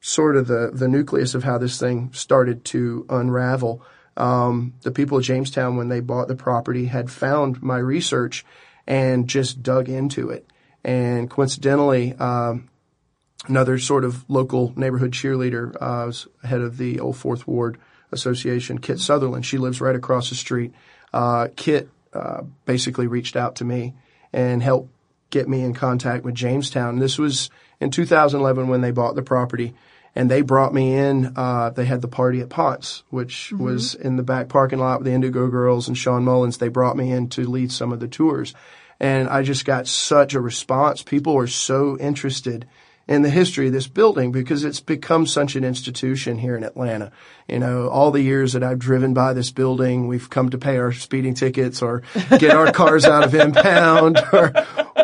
[0.00, 3.82] sort of the, the nucleus of how this thing started to unravel.
[4.16, 8.44] Um, the people of Jamestown, when they bought the property, had found my research
[8.86, 10.46] and just dug into it.
[10.84, 12.68] And coincidentally, um,
[13.48, 17.78] another sort of local neighborhood cheerleader, uh, was head of the Old Fourth Ward
[18.12, 19.46] Association, Kit Sutherland.
[19.46, 20.72] She lives right across the street.
[21.12, 23.94] Uh, Kit uh, basically reached out to me
[24.32, 24.90] and helped
[25.34, 27.00] get me in contact with Jamestown.
[27.00, 29.74] This was in 2011 when they bought the property.
[30.14, 31.32] And they brought me in.
[31.34, 35.06] Uh, they had the party at Ponce, which was in the back parking lot with
[35.06, 36.58] the Indigo Girls and Shawn Mullins.
[36.58, 38.54] They brought me in to lead some of the tours.
[39.00, 41.02] And I just got such a response.
[41.02, 42.64] People were so interested
[43.06, 47.12] in the history of this building because it's become such an institution here in Atlanta.
[47.48, 50.78] You know, all the years that I've driven by this building, we've come to pay
[50.78, 52.02] our speeding tickets or
[52.38, 54.52] get our cars out of impound or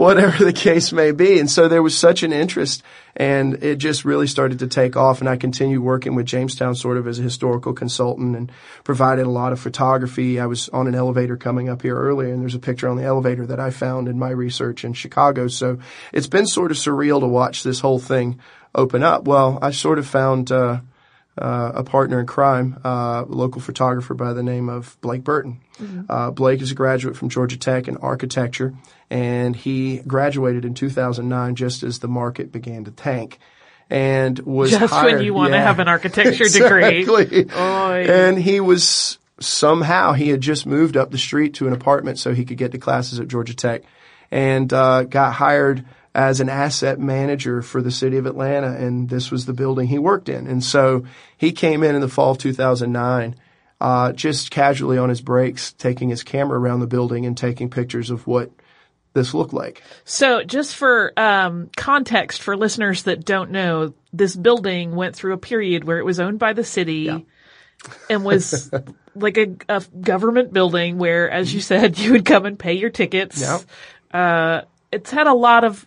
[0.04, 1.38] whatever the case may be.
[1.38, 2.82] And so there was such an interest
[3.14, 5.20] and it just really started to take off.
[5.20, 8.50] And I continued working with Jamestown sort of as a historical consultant and
[8.82, 10.40] provided a lot of photography.
[10.40, 13.04] I was on an elevator coming up here earlier and there's a picture on the
[13.04, 15.48] elevator that I found in my research in Chicago.
[15.48, 15.80] So
[16.14, 18.40] it's been sort of surreal to watch this whole thing
[18.74, 19.24] open up.
[19.24, 20.80] Well, I sort of found, uh,
[21.38, 25.60] uh, a partner in crime, uh, local photographer by the name of Blake Burton.
[25.78, 26.02] Mm-hmm.
[26.08, 28.74] Uh, Blake is a graduate from Georgia Tech in architecture,
[29.11, 33.38] and he graduated in 2009 just as the market began to tank.
[33.90, 37.25] And was just hired, when you want yeah, to have an architecture exactly.
[37.25, 37.46] degree.
[37.53, 38.07] Oy.
[38.09, 42.33] And he was somehow he had just moved up the street to an apartment so
[42.33, 43.83] he could get to classes at Georgia Tech,
[44.31, 49.31] and uh, got hired as an asset manager for the city of Atlanta, and this
[49.31, 50.46] was the building he worked in.
[50.46, 51.05] And so
[51.37, 53.37] he came in in the fall of 2009,
[53.81, 58.11] uh, just casually on his breaks, taking his camera around the building and taking pictures
[58.11, 58.51] of what
[59.12, 59.83] this look like.
[60.05, 65.38] So just for um, context for listeners that don't know, this building went through a
[65.38, 67.18] period where it was owned by the city Yeah.
[68.09, 68.70] and was
[69.14, 72.90] like a, a government building where, as you said, you would come and pay your
[72.90, 73.40] tickets.
[73.40, 73.61] Yep.
[74.12, 74.61] Uh,
[74.92, 75.87] it's had a lot of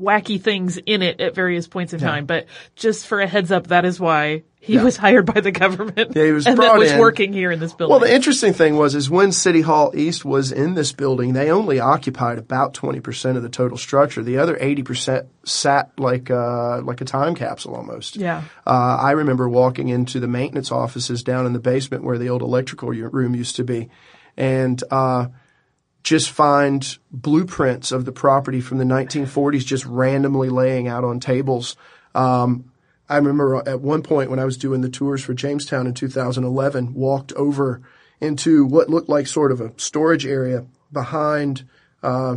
[0.00, 3.66] wacky things in it at various points in time, but just for a heads up,
[3.68, 6.12] that is why he was hired by the government.
[6.14, 6.98] Yeah, he was and brought was in.
[6.98, 7.90] working here in this building.
[7.90, 11.50] Well, the interesting thing was, is when City Hall East was in this building, they
[11.50, 14.22] only occupied about 20% of the total structure.
[14.22, 18.16] The other 80% sat like, uh, like a time capsule almost.
[18.16, 18.44] Yeah.
[18.66, 22.42] Uh, I remember walking into the maintenance offices down in the basement where the old
[22.42, 23.90] electrical room used to be
[24.36, 25.26] and, uh,
[26.02, 31.76] just find blueprints of the property from the 1940s just randomly laying out on tables.
[32.14, 32.70] Um,
[33.08, 36.94] I remember at one point when I was doing the tours for Jamestown in 2011,
[36.94, 37.82] walked over
[38.20, 41.64] into what looked like sort of a storage area behind
[42.02, 42.36] uh,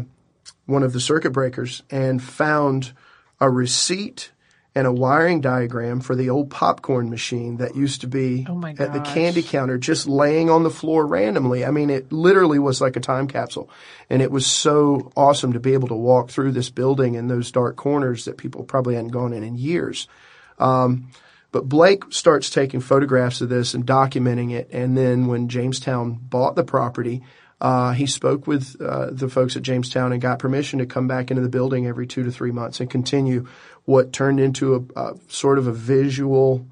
[0.65, 2.91] one of the circuit breakers and found
[3.39, 4.31] a receipt
[4.75, 8.93] and a wiring diagram for the old popcorn machine that used to be Oh at
[8.93, 11.65] the candy counter just laying on the floor randomly.
[11.65, 13.71] I mean, it literally was like a time capsule.
[14.07, 17.51] And it was so awesome to be able to walk through this building in those
[17.51, 20.07] dark corners that people probably hadn't gone in in years.
[20.59, 21.09] Um,
[21.51, 24.69] but Blake starts taking photographs of this and documenting it.
[24.71, 27.23] And then when Jamestown bought the property,
[27.59, 31.31] uh, he spoke with uh, the folks at Jamestown and got permission to come back
[31.31, 33.47] into the building every two to three months and continue
[33.85, 36.67] what turned into a, a sort of a visual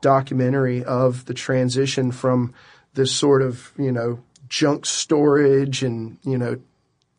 [0.00, 2.54] documentary of the transition from
[2.94, 6.58] this sort of, you know, junk storage and, you know,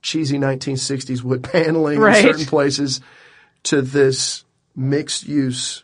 [0.02, 2.18] cheesy 1960s wood paneling Right.
[2.18, 3.02] in certain places
[3.64, 4.44] to this
[4.76, 5.83] mixed use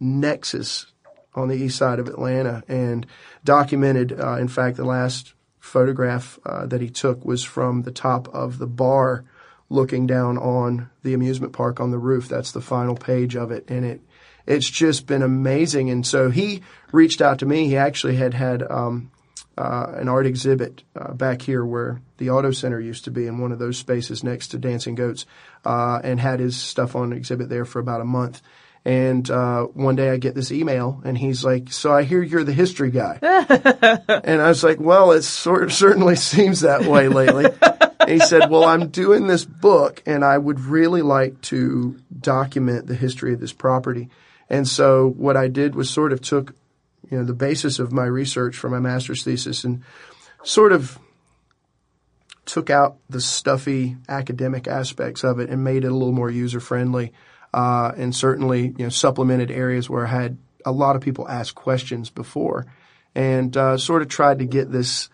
[0.00, 0.86] nexus
[1.34, 3.06] on the east side of Atlanta and
[3.44, 8.26] documented, uh, in fact, the last photograph uh, that he took was from the top
[8.34, 9.24] of the bar
[9.68, 12.28] looking down on the amusement park on the roof.
[12.28, 13.70] That's the final page of it.
[13.70, 14.00] And it,
[14.46, 15.90] it's just been amazing.
[15.90, 17.68] And so he reached out to me.
[17.68, 19.12] He actually had had, um,
[19.58, 23.38] uh, an art exhibit uh, back here where the auto center used to be in
[23.38, 25.26] one of those spaces next to Dancing Goats,
[25.66, 28.40] uh, and had his stuff on exhibit there for about a month.
[28.84, 32.44] And uh, one day I get this email, and he's like, "So I hear you're
[32.44, 37.08] the history guy." and I was like, "Well, it sort of certainly seems that way
[37.08, 37.46] lately."
[38.00, 42.86] and he said, "Well, I'm doing this book, and I would really like to document
[42.86, 44.08] the history of this property."
[44.48, 46.54] And so what I did was sort of took
[47.10, 49.82] you know, the basis of my research for my master's thesis and
[50.42, 50.98] sort of
[52.46, 56.60] took out the stuffy academic aspects of it and made it a little more user
[56.60, 57.12] friendly.
[57.52, 61.54] Uh, and certainly, you know, supplemented areas where I had a lot of people ask
[61.54, 62.66] questions before
[63.14, 65.08] and, uh, sort of tried to get this,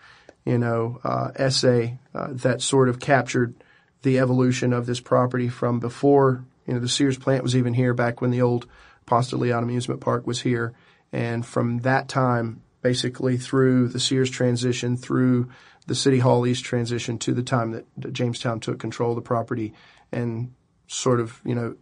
[0.45, 3.55] you know, uh, essay, uh, that sort of captured
[4.03, 7.95] the evolution of this property from before, you know, the Sears plant was even here
[7.95, 8.67] back when the old
[9.07, 10.75] de Leon amusement park was here.
[11.13, 15.49] And from that time, basically through the Sears transition, through
[15.87, 19.73] the City Hall East transition to the time that Jamestown took control of the property
[20.13, 20.53] and
[20.89, 21.77] sort of, you know,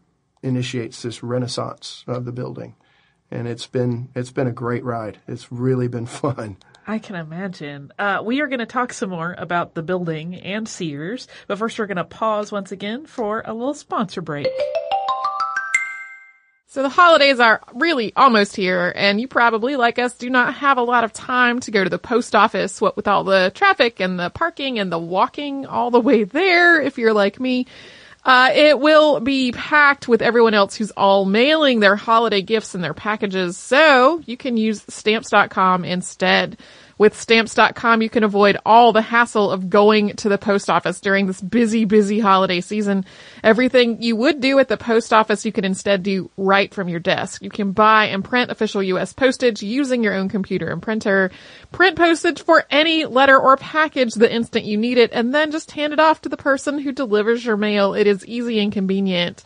[0.44, 2.76] initiates this renaissance of the building.
[3.30, 5.18] And it's been, it's been a great ride.
[5.26, 6.58] It's really been fun.
[6.86, 7.92] I can imagine.
[7.98, 11.78] Uh, we are going to talk some more about the building and Sears, but first
[11.78, 14.46] we're going to pause once again for a little sponsor break.
[16.66, 20.76] So the holidays are really almost here, and you probably, like us, do not have
[20.76, 24.00] a lot of time to go to the post office, what with all the traffic
[24.00, 27.66] and the parking and the walking all the way there, if you're like me.
[28.24, 32.82] Uh, it will be packed with everyone else who's all mailing their holiday gifts and
[32.82, 36.58] their packages, so you can use stamps.com instead.
[36.96, 41.26] With stamps.com, you can avoid all the hassle of going to the post office during
[41.26, 43.04] this busy, busy holiday season.
[43.42, 47.00] Everything you would do at the post office, you can instead do right from your
[47.00, 47.42] desk.
[47.42, 49.12] You can buy and print official U.S.
[49.12, 51.30] postage using your own computer and printer,
[51.72, 55.72] print postage for any letter or package the instant you need it, and then just
[55.72, 57.94] hand it off to the person who delivers your mail.
[57.94, 59.42] It is easy and convenient.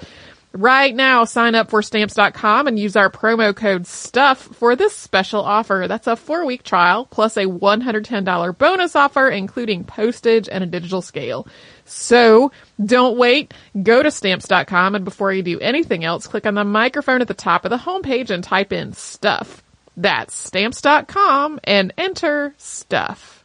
[0.52, 5.42] Right now, sign up for stamps.com and use our promo code STUFF for this special
[5.42, 5.84] offer.
[5.86, 11.02] That's a four week trial plus a $110 bonus offer, including postage and a digital
[11.02, 11.46] scale.
[11.84, 12.50] So
[12.82, 13.52] don't wait.
[13.82, 17.34] Go to stamps.com and before you do anything else, click on the microphone at the
[17.34, 19.62] top of the homepage and type in stuff.
[19.98, 23.37] That's stamps.com and enter stuff.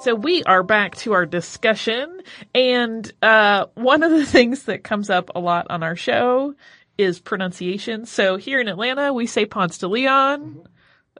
[0.00, 2.22] So we are back to our discussion,
[2.54, 6.54] and uh, one of the things that comes up a lot on our show
[6.96, 8.06] is pronunciation.
[8.06, 10.68] So here in Atlanta, we say Ponce de Leon.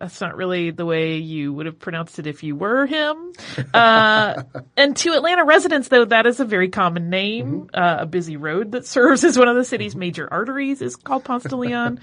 [0.00, 3.32] That's not really the way you would have pronounced it if you were him.
[3.74, 4.44] Uh,
[4.76, 7.68] and to Atlanta residents, though, that is a very common name.
[7.74, 11.24] Uh, a busy road that serves as one of the city's major arteries is called
[11.24, 11.98] Ponce de Leon.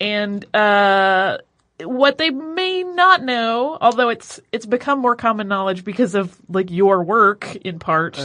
[0.00, 1.36] and uh,
[1.80, 6.70] what they may not know, although it's it's become more common knowledge because of like
[6.70, 8.18] your work in part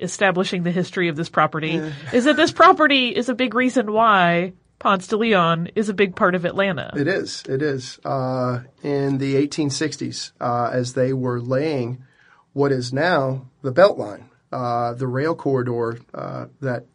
[0.00, 1.80] establishing the history of this property,
[2.12, 6.16] is that this property is a big reason why Ponce de Leon is a big
[6.16, 6.92] part of Atlanta.
[6.96, 7.42] It is.
[7.48, 7.98] It is.
[8.04, 12.04] Uh, in the 1860s, uh, as they were laying
[12.52, 16.86] what is now the Beltline, uh, the rail corridor uh, that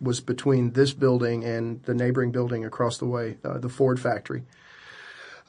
[0.00, 4.44] was between this building and the neighboring building across the way, uh, the Ford factory.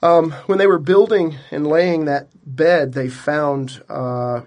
[0.02, 4.42] Um, when they were building and laying that bed, they found uh,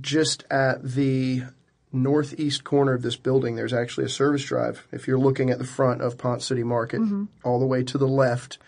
[0.00, 1.44] just at the
[1.92, 4.86] northeast corner of this building, there's actually a service drive.
[4.92, 7.00] If you're looking at the front of Ponce City Market,
[7.42, 8.58] all the way to the left,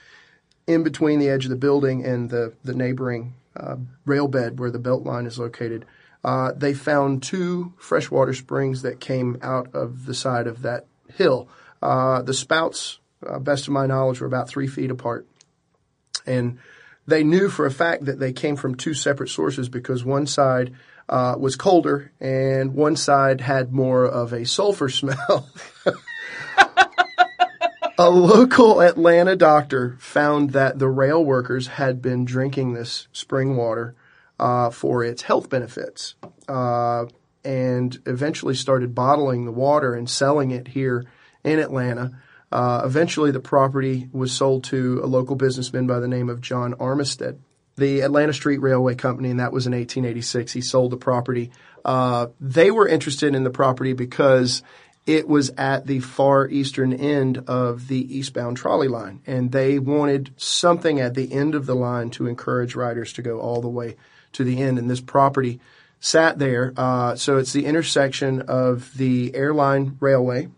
[0.66, 3.76] in between the edge of the building and the, the neighboring uh,
[4.06, 5.84] rail bed where the belt line is located,
[6.24, 11.48] uh, they found two freshwater springs that came out of the side of that hill.
[11.80, 15.26] Uh, the spouts, uh, best of my knowledge, were about three feet apart.
[16.26, 16.58] And
[17.06, 20.74] they knew for a fact that they came from two separate sources because one side
[21.08, 25.48] uh, was colder and one side had more of a sulfur smell.
[27.98, 33.94] a local Atlanta doctor found that the rail workers had been drinking this spring water
[34.38, 36.14] uh, for its health benefits
[36.48, 37.04] uh,
[37.44, 41.04] and eventually started bottling the water and selling it here
[41.44, 42.12] in Atlanta.
[42.52, 46.74] Uh, eventually, the property was sold to a local businessman by the name of John
[46.74, 47.38] Armistead.
[47.76, 50.52] The Atlanta Street Railway Company, and that was in 1886.
[50.52, 51.50] He sold the property.
[51.84, 54.62] Uh, they were interested in the property because
[55.06, 60.32] it was at the far eastern end of the eastbound trolley line, and they wanted
[60.36, 63.96] something at the end of the line to encourage riders to go all the way
[64.32, 64.78] to the end.
[64.78, 65.60] And this property
[66.02, 66.74] sat there.
[66.76, 70.48] Uh, so it's the intersection of the airline railway,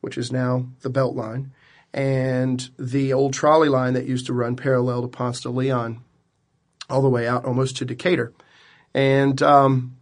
[0.00, 1.50] which is now the Belt Line,
[1.92, 6.02] and the old trolley line that used to run parallel to Ponce de Leon,
[6.88, 8.32] all the way out almost to Decatur.
[8.94, 9.96] And um,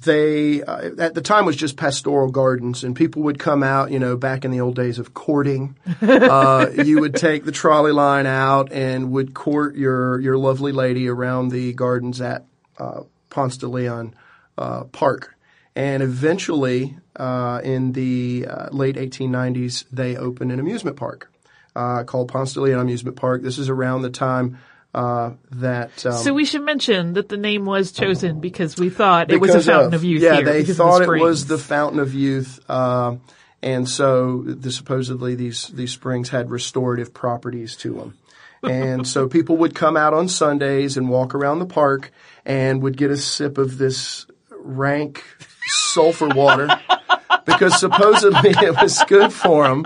[0.00, 3.92] they uh, at the time was just pastoral gardens, and people would come out.
[3.92, 7.92] You know, back in the old days of courting, uh, you would take the trolley
[7.92, 12.46] line out and would court your your lovely lady around the gardens at
[12.78, 14.14] uh, Ponce de Leon
[14.56, 15.34] uh, Park.
[15.74, 21.32] And eventually, uh, in the uh, late 1890s, they opened an amusement park
[21.74, 23.42] uh, called Ponce de Leon Amusement Park.
[23.42, 24.58] This is around the time
[24.94, 26.04] uh, that.
[26.04, 29.54] Um, So we should mention that the name was chosen because we thought it was
[29.54, 30.22] a fountain of, youth.
[30.22, 33.16] Yeah, they thought the it was the fountain of youth, uh,
[33.62, 38.18] and so the, supposedly these these springs had restorative properties to them.
[38.62, 42.12] And so people would come out on Sundays and walk around the park
[42.44, 45.24] and would get a sip of this rank
[45.66, 46.68] sulfur water
[47.44, 49.84] because supposedly it was good for them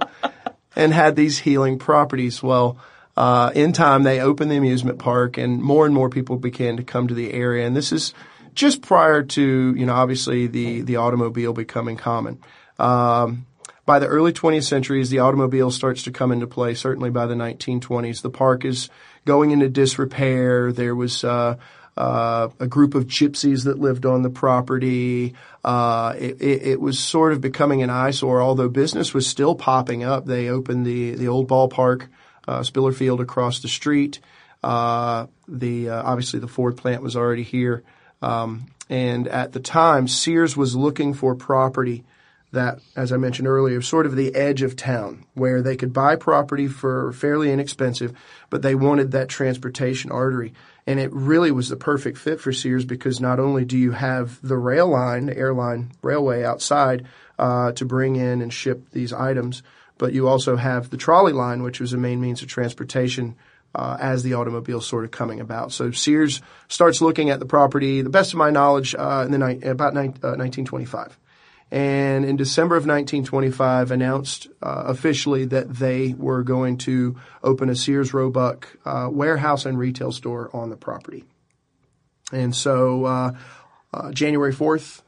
[0.75, 2.43] and had these healing properties.
[2.43, 2.79] Well,
[3.17, 6.85] uh, in time they opened the amusement park and more and more people began to
[6.85, 7.67] come to the area.
[7.67, 8.13] And this is
[8.55, 12.41] just prior to, you know, obviously the, the automobile becoming common.
[12.79, 13.47] Um,
[13.87, 17.27] by the early 20th century, as the automobile starts to come into play, certainly by
[17.27, 18.91] the 1920s, the park is
[19.25, 20.73] going into disrepair.
[20.73, 21.57] There was, uh,
[21.97, 25.35] uh, a group of gypsies that lived on the property.
[25.65, 30.05] Uh, it, it, it was sort of becoming an eyesore, although business was still popping
[30.05, 30.27] up.
[30.27, 32.09] They opened the, the old ballpark,
[32.47, 34.21] uh, Spiller Field across the street.
[34.63, 37.83] Uh, the, uh, obviously the Ford plant was already here.
[38.21, 42.05] Um, and at the time, Sears was looking for property,
[42.53, 46.17] that, as I mentioned earlier, sort of the edge of town where they could buy
[46.17, 48.13] property for fairly inexpensive,
[48.51, 50.55] but they wanted that transportation artery.
[50.87, 54.41] And it really was the perfect fit for Sears because not only do you have
[54.47, 57.07] the rail line, the airline railway outside
[57.39, 59.63] uh, to bring in and ship these items,
[59.99, 63.35] but you also have the trolley line, which was a main means of transportation
[63.75, 65.73] uh, as the automobile sort of coming about.
[65.73, 69.39] So Sears starts looking at the property, the best of my knowledge, uh, in the
[69.39, 71.19] ni- about ni- uh, 1925
[71.71, 77.75] and in December of 1925 announced uh, officially that they were going to open a
[77.75, 81.25] Sears Roebuck uh, warehouse and retail store on the property.
[82.33, 83.33] And so uh,
[83.93, 85.03] uh January 4th,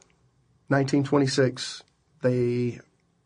[0.67, 1.83] 1926,
[2.21, 2.79] they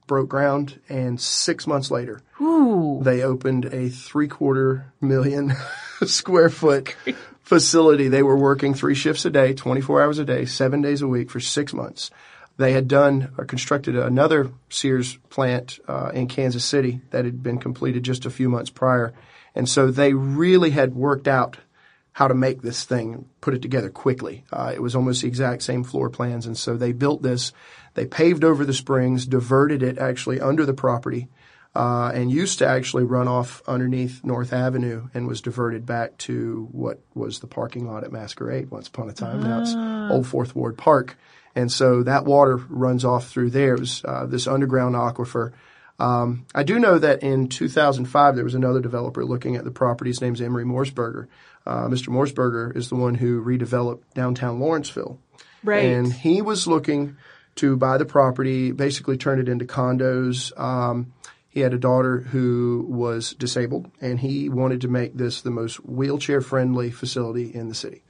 [0.05, 2.99] broke ground, and six months later, Ooh.
[3.03, 5.53] they opened a three quarter million
[6.05, 6.95] square foot
[7.41, 8.07] facility.
[8.07, 11.29] They were working three shifts a day, 24 hours a day, seven days a week
[11.29, 12.11] for six months.
[12.57, 17.57] They had done or constructed another Sears plant uh, in Kansas City that had been
[17.57, 19.13] completed just a few months prior,
[19.55, 21.57] and so they really had worked out
[22.13, 24.45] how to make this thing, put it together quickly.
[24.51, 27.51] Uh, it was almost the exact same floor plans, and so they built this.
[27.95, 31.29] They paved over the springs, diverted it actually under the property,
[31.75, 36.67] uh, and used to actually run off underneath North Avenue and was diverted back to
[36.71, 39.41] what was the parking lot at Masquerade once upon a time.
[39.41, 39.73] Now it's
[40.11, 41.17] Old Fourth Ward Park.
[41.55, 43.75] And so that water runs off through there.
[43.75, 45.51] It was uh, this underground aquifer.
[45.99, 50.09] Um, I do know that in 2005 there was another developer looking at the property.
[50.09, 51.27] His name's Emory Morsberger.
[51.65, 52.09] Uh, Mr.
[52.09, 55.19] Morsberger is the one who redeveloped downtown Lawrenceville.
[55.63, 55.85] Right.
[55.85, 57.17] And he was looking
[57.55, 60.57] to buy the property, basically turn it into condos.
[60.59, 61.13] Um,
[61.47, 65.75] he had a daughter who was disabled, and he wanted to make this the most
[65.85, 68.01] wheelchair friendly facility in the city.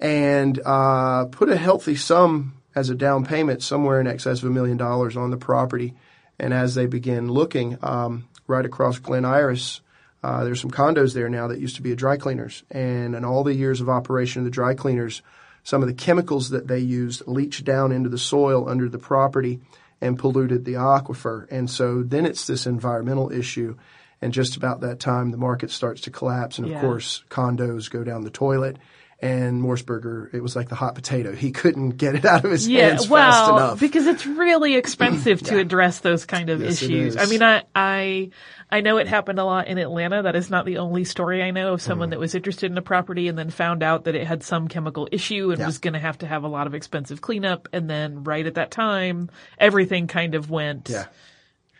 [0.00, 4.52] And uh, put a healthy sum as a down payment somewhere in excess of a
[4.52, 5.94] million dollars on the property.
[6.38, 9.80] And as they begin looking um, right across Glen Iris,
[10.22, 12.62] uh, there's some condos there now that used to be a dry cleaners.
[12.70, 15.22] And in all the years of operation of the dry cleaners,
[15.64, 19.60] some of the chemicals that they used leached down into the soil under the property
[20.00, 21.46] and polluted the aquifer.
[21.50, 23.76] And so then it's this environmental issue.
[24.20, 26.58] And just about that time, the market starts to collapse.
[26.58, 26.80] And of Yeah.
[26.80, 28.78] course, condos go down the toilet.
[29.22, 31.32] And Morsberger, it was like the hot potato.
[31.32, 33.78] He couldn't get it out of his Yeah, hands fast well, enough.
[33.78, 37.16] because it's really expensive to address those kind of Yes, issues.
[37.16, 38.30] I mean, I, I,
[38.68, 40.22] I know it happened a lot in Atlanta.
[40.24, 41.84] That is not the only story I know of Mm.
[41.84, 44.66] someone that was interested in a property and then found out that it had some
[44.66, 45.66] chemical issue and Yeah.
[45.66, 47.68] was going to have to have a lot of expensive cleanup.
[47.72, 51.06] And then right at that time, everything kind of went yeah.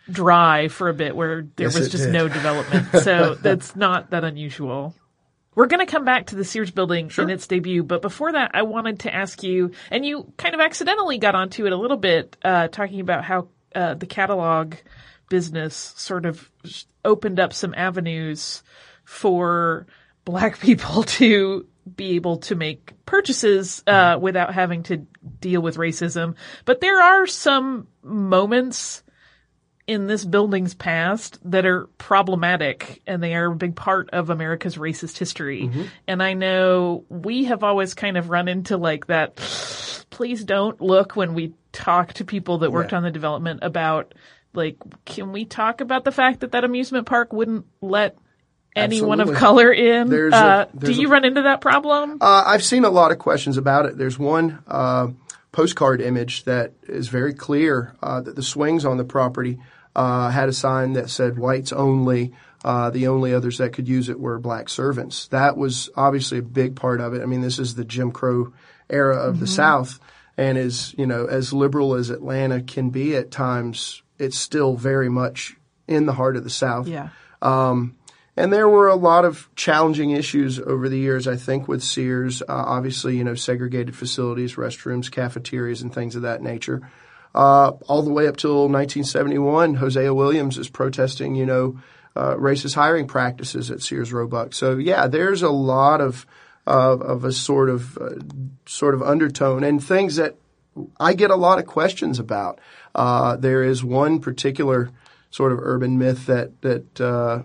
[0.09, 2.13] dry for a bit where there Yes, was just did.
[2.13, 2.87] no development.
[3.03, 4.95] So that's not that unusual.
[5.55, 8.51] We're going to come back to the Sears building in its debut, but before that,
[8.53, 11.97] I wanted to ask you, and you kind of accidentally got onto it a little
[11.97, 14.75] bit, uh, talking about how uh, the catalog
[15.29, 16.49] business sort of
[17.05, 18.63] opened up some avenues
[19.03, 19.87] for
[20.25, 25.05] black people to be able to make purchases uh, without having to
[25.39, 26.35] deal with racism.
[26.65, 29.02] But there are some moments
[29.85, 34.77] in this building's past that are problematic and they are a big part of America's
[34.77, 35.69] racist history.
[36.07, 39.35] And I know we have always kind of run into like that,
[40.09, 42.99] please don't look when we talk to people that worked Yeah.
[42.99, 44.13] on the development about
[44.53, 48.15] like, can we talk about the fact that that amusement park wouldn't let
[48.75, 50.13] anyone of color in?
[50.13, 52.19] A- uh, there's do a- you run into that problem?
[52.21, 53.97] Uh, I've seen a lot of questions about it.
[53.97, 55.07] There's one uh,
[55.53, 59.59] postcard image that is very clear uh, that the swings on the property
[59.95, 62.33] uh, had a sign that said whites only.
[62.65, 65.27] Uh, the only others that could use it were black servants.
[65.27, 67.21] That was obviously a big part of it.
[67.21, 68.53] I mean, this is the Jim Crow
[68.89, 69.99] era of the South,
[70.37, 75.09] and is you know as liberal as Atlanta can be at times, it's still very
[75.09, 76.87] much in the heart of the South.
[77.41, 77.89] yeah.
[78.35, 82.41] And there were a lot of challenging issues over the years, I think, with Sears.
[82.41, 86.89] Uh, obviously, you know, segregated facilities, restrooms, cafeterias, and things of that nature.
[87.35, 91.79] Uh, all the way up till 1971, Hosea Williams is protesting, you know,
[92.15, 94.53] uh, racist hiring practices at Sears Roebuck.
[94.53, 96.25] So yeah, there's a lot of
[96.65, 98.15] of, of a sort of uh,
[98.65, 100.37] sort of undertone and things that
[100.99, 102.59] I get a lot of questions about.
[102.95, 104.89] Uh, there is one particular
[105.29, 107.43] sort of urban myth that that uh,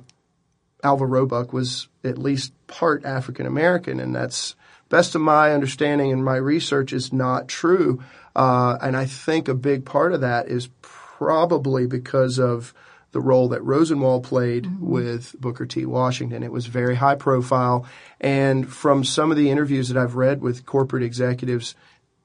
[0.83, 4.55] Alva Roebuck was at least part African American, and that's
[4.89, 8.03] best of my understanding and my research is not true.
[8.35, 12.73] Uh, and I think a big part of that is probably because of
[13.11, 15.87] the role that Rosenwald played with Booker T.
[15.87, 16.43] Washington.
[16.43, 17.87] It was very high profile,
[18.21, 21.75] and from some of the interviews that I've read with corporate executives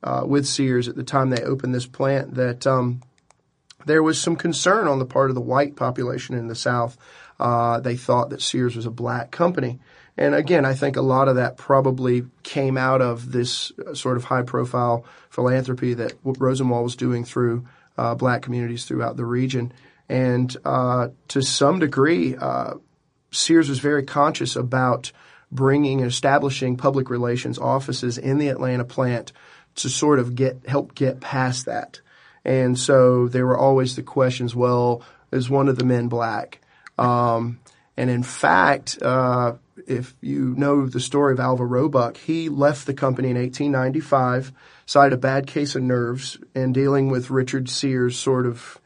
[0.04, 3.02] uh, with Sears at the time they opened this plant, that um,
[3.86, 6.98] there was some concern on the part of the white population in the South.
[7.40, 9.80] Uh, they thought that Sears was a black company.
[10.18, 14.18] And again, I think a lot of that probably came out of this uh, sort
[14.18, 17.66] of high profile philanthropy that Rosenwald was doing through
[17.98, 19.74] uh, black communities throughout the region.
[20.08, 22.76] And uh, to some degree, uh,
[23.32, 25.12] Sears was very conscious about
[25.52, 29.32] bringing and establishing public relations offices in the Atlanta plant
[29.76, 32.02] to sort of get help get past that.
[32.46, 36.60] And so there were always the questions, well, is one of the men black?
[36.98, 37.60] Um,
[37.98, 39.54] and in fact, uh,
[39.88, 44.52] if you know the story of Alva Roebuck, he left the company in 1895,
[44.86, 48.80] cited a bad case of nerves, and dealing with Richard Sears' sort of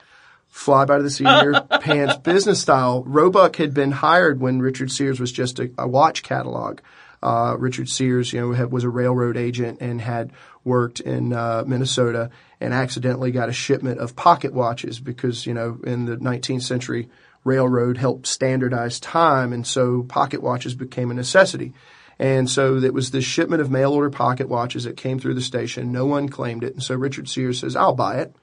[0.47, 3.03] fly by the seat of your pants business style.
[3.03, 6.79] Roebuck had been hired when Richard Sears was just a, a watch catalog.
[7.21, 10.31] Uh, Richard Sears, you know, had, was a railroad agent and had
[10.63, 12.29] worked in uh, Minnesota
[12.59, 17.09] and accidentally got a shipment of pocket watches because, you know, in the 19th century,
[17.47, 21.73] railroad helped standardize time, and so pocket watches became a necessity.
[22.19, 25.41] And so it was this shipment of mail order pocket watches that came through the
[25.41, 25.91] station.
[25.91, 28.35] No one claimed it, and so Richard Sears says, "I'll buy it."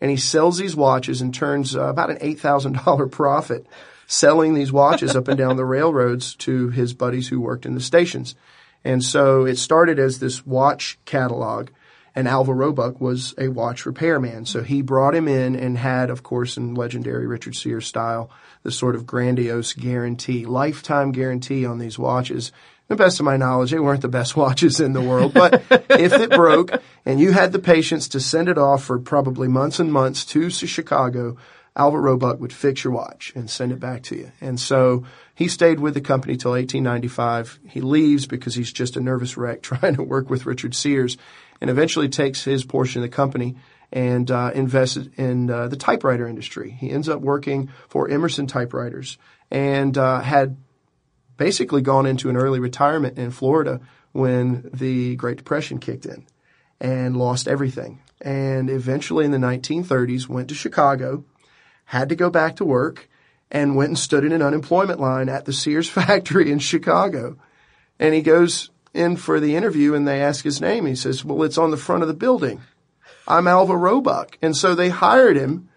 [0.00, 3.66] And he sells these watches and turns uh, about an eight thousand dollar profit
[4.06, 7.80] selling these watches up and down the railroads to his buddies who worked in the
[7.80, 8.34] stations.
[8.84, 11.70] And so it started as this watch catalog
[12.16, 14.46] and Alva Roebuck was a watch repairman.
[14.46, 18.30] So he brought him in and had, of course, in legendary Richard Sears style,
[18.62, 22.48] the sort of grandiose guarantee, lifetime guarantee on these watches.
[22.48, 22.54] To
[22.88, 26.14] the best of my knowledge, they weren't the best watches in the world, but if
[26.14, 26.70] it broke
[27.04, 30.48] and you had the patience to send it off for probably months and months to
[30.48, 31.36] Chicago,
[31.76, 34.32] Alva Roebuck would fix your watch and send it back to you.
[34.40, 35.04] And so
[35.34, 37.60] he stayed with the company till 1895.
[37.68, 41.18] He leaves because he's just a nervous wreck trying to work with Richard Sears
[41.60, 43.56] and eventually takes his portion of the company
[43.92, 46.70] and uh, invested in uh, the typewriter industry.
[46.70, 49.18] He ends up working for Emerson Typewriters
[49.50, 50.56] and uh, had
[51.36, 53.80] basically gone into an early retirement in Florida
[54.12, 56.26] when the Great Depression kicked in
[56.80, 58.00] and lost everything.
[58.20, 61.24] And eventually in the 1930s went to Chicago,
[61.84, 63.08] had to go back to work,
[63.50, 67.36] and went and stood in an unemployment line at the Sears factory in Chicago.
[67.98, 70.86] And he goes in for the interview and they ask his name.
[70.86, 72.60] He says, well, it's on the front of the building.
[73.28, 74.38] I'm Alva Roebuck.
[74.42, 75.68] And so they hired him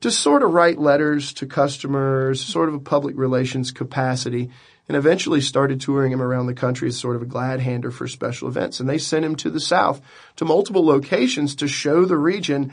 [0.00, 4.50] to sort of write letters to customers, sort of a public relations capacity,
[4.88, 8.08] and eventually started touring him around the country as sort of a glad hander for
[8.08, 8.80] special events.
[8.80, 10.00] And they sent him to the South
[10.36, 12.72] to multiple locations to show the region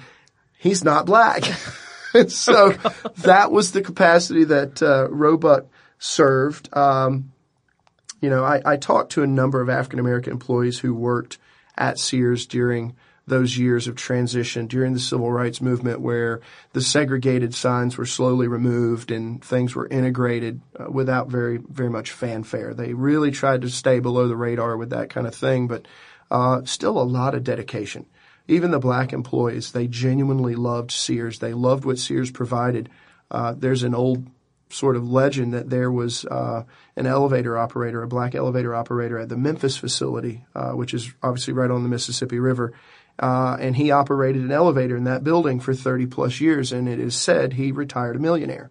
[0.58, 1.44] he's not black.
[2.14, 2.72] and so
[3.18, 5.68] that was the capacity that uh, Roebuck
[6.00, 6.76] served.
[6.76, 7.32] Um,
[8.22, 11.38] you know, I, I talked to a number of African American employees who worked
[11.78, 12.96] at Sears during
[13.30, 16.42] those years of transition during the civil rights movement where
[16.74, 22.12] the segregated signs were slowly removed and things were integrated uh, without very, very much
[22.12, 22.74] fanfare.
[22.74, 25.88] They really tried to stay below the radar with that kind of thing, but
[26.32, 28.06] uh, still a lot of dedication.
[28.48, 31.38] Even the black employees, they genuinely loved Sears.
[31.38, 32.90] They loved what Sears provided.
[33.30, 34.28] Uh, there's an old
[34.70, 36.64] sort of legend that there was uh,
[36.96, 41.54] an elevator operator, a black elevator operator at the Memphis facility, uh, which is obviously
[41.54, 42.74] right on the Mississippi River.
[43.18, 47.00] Uh, and he operated an elevator in that building for 30 plus years, and it
[47.00, 48.70] is said he retired a millionaire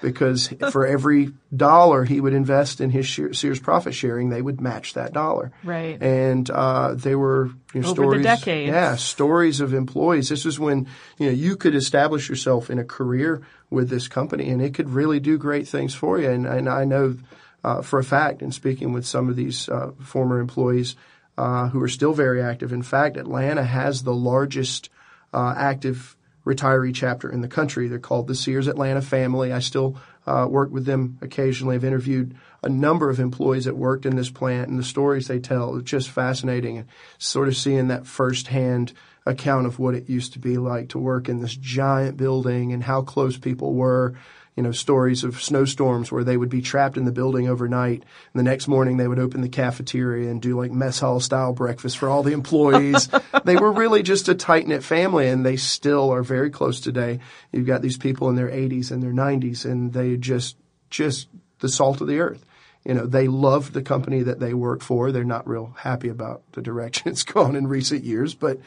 [0.00, 4.94] because for every dollar he would invest in his Sears profit sharing, they would match
[4.94, 5.52] that dollar.
[5.64, 6.00] Right.
[6.00, 8.22] And uh, they were you know, Over stories.
[8.22, 8.68] the decades.
[8.68, 10.28] Yeah, stories of employees.
[10.28, 10.86] This is when
[11.18, 14.88] you know you could establish yourself in a career with this company, and it could
[14.88, 16.30] really do great things for you.
[16.30, 17.16] And, and I know
[17.64, 20.96] uh, for a fact, in speaking with some of these uh, former employees
[21.36, 22.72] uh, who are still very active.
[22.72, 24.90] In fact, Atlanta has the largest
[25.32, 26.16] uh, active
[26.48, 27.88] retiree chapter in the country.
[27.88, 29.52] They're called the Sears Atlanta Family.
[29.52, 29.96] I still
[30.26, 31.76] uh, work with them occasionally.
[31.76, 35.38] I've interviewed a number of employees that worked in this plant, and the stories they
[35.38, 36.78] tell are just fascinating.
[36.78, 36.88] And
[37.18, 38.94] sort of seeing that firsthand
[39.26, 42.82] account of what it used to be like to work in this giant building and
[42.82, 44.14] how close people were
[44.58, 48.02] you know, stories of snowstorms where they would be trapped in the building overnight.
[48.02, 51.52] And the next morning they would open the cafeteria and do like mess hall style
[51.52, 53.08] breakfast for all the employees.
[53.44, 57.20] they were really just a tight knit family and they still are very close today.
[57.52, 60.56] You've got these people in their 80s and their 90s and they just,
[60.90, 61.28] just
[61.60, 62.44] the salt of the earth.
[62.84, 65.12] You know, they love the company that they work for.
[65.12, 68.58] They're not real happy about the direction it's gone in recent years, but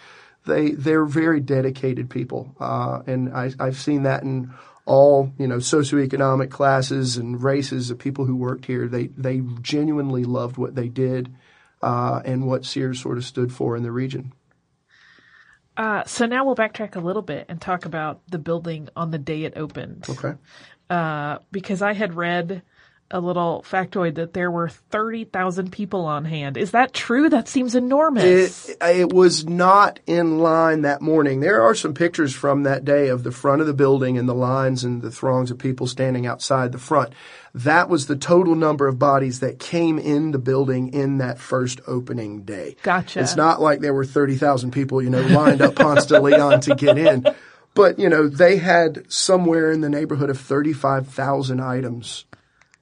[0.46, 2.56] they, they're very dedicated people.
[2.62, 4.54] Uh, and I, I've seen that in
[4.86, 8.88] all you know socioeconomic classes and races of people who worked here.
[8.88, 11.34] They they genuinely loved what they did
[11.82, 14.34] uh, and what Sears sort of stood for in the region.
[15.78, 19.18] Uh, so now we'll backtrack a little bit and talk about the building on the
[19.18, 20.06] day it opened.
[20.10, 20.34] Okay.
[20.90, 22.62] Uh, because I had read
[23.12, 26.58] a little factoid that there were 30,000 people on hand.
[26.58, 27.30] Is that true?
[27.30, 28.70] That seems enormous.
[28.70, 31.42] It, it was not in line that morning.
[31.42, 34.34] There are some pictures from that day of the front of the building and the
[34.34, 37.14] lines and the throngs of people standing outside the front.
[37.54, 41.82] That was the total number of bodies that came in the building in that first
[41.86, 42.78] opening day.
[42.82, 43.20] Gotcha.
[43.20, 46.76] It's not like there were 30,000 people, you know, lined up Ponce de Leon to
[46.76, 47.26] get in.
[47.74, 52.26] But, you know, they had somewhere in the neighborhood of 35,000 items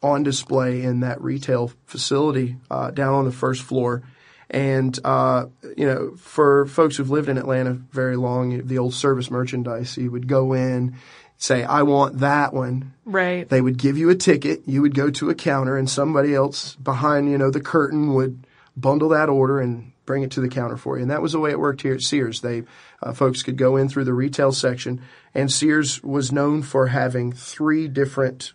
[0.02, 4.04] on display in that retail facility uh, down on the first floor.
[4.50, 5.46] And uh,
[5.78, 10.10] you know, for folks who've lived in Atlanta very long, the old service merchandise, you
[10.10, 10.96] would go in,
[11.38, 13.48] say, "I want that one." right.
[13.48, 14.64] They would give you a ticket.
[14.66, 18.48] You would go to a counter, and somebody else behind you know the curtain would
[18.76, 21.04] bundle that order and bring it to the counter for you.
[21.04, 22.42] And that was the way it worked here at Sears.
[22.42, 22.64] They
[23.04, 25.00] uh, folks could go in through the retail section,
[25.36, 28.54] and Sears was known for having three different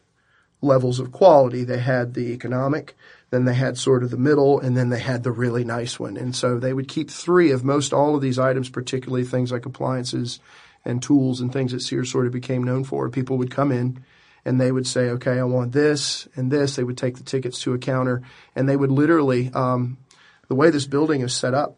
[0.64, 1.62] levels of quality.
[1.64, 2.96] They had the economic,
[3.30, 6.16] then they had sort of the middle, and then they had the really nice one.
[6.16, 9.66] And so they would keep three of most all of these items, particularly things like
[9.66, 10.40] appliances
[10.84, 13.08] and tools and things that Sears sort of became known for.
[13.08, 14.04] People would come in
[14.44, 16.76] and they would say, okay, I want this and this.
[16.76, 18.22] They would take the tickets to a counter
[18.54, 19.98] and they would literally, um,
[20.48, 21.76] the way this building is set up,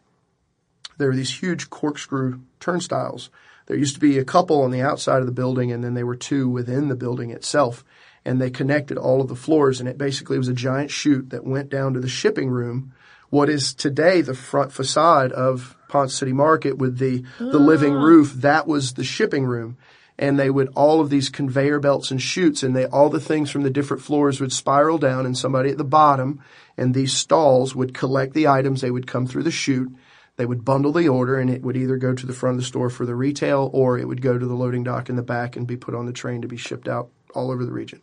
[0.97, 3.29] there are these huge corkscrew turnstiles.
[3.67, 6.05] There used to be a couple on the outside of the building and then there
[6.05, 7.85] were two within the building itself
[8.27, 11.45] and they connected all of the floors and it basically was a giant chute that
[11.45, 12.93] went down to the shipping room
[13.29, 18.01] what is today the front facade of Ponce City Market with the the living ah.
[18.01, 18.33] roof.
[18.33, 19.77] That was the shipping room.
[20.19, 23.51] And they would all of these conveyor belts and chutes and they all the things
[23.51, 26.41] from the different floors would spiral down and somebody at the bottom
[26.75, 28.81] and these stalls would collect the items.
[28.81, 29.93] They would come through the chute.
[30.37, 32.67] They would bundle the order and it would either go to the front of the
[32.67, 35.55] store for the retail or it would go to the loading dock in the back
[35.55, 38.01] and be put on the train to be shipped out all over the region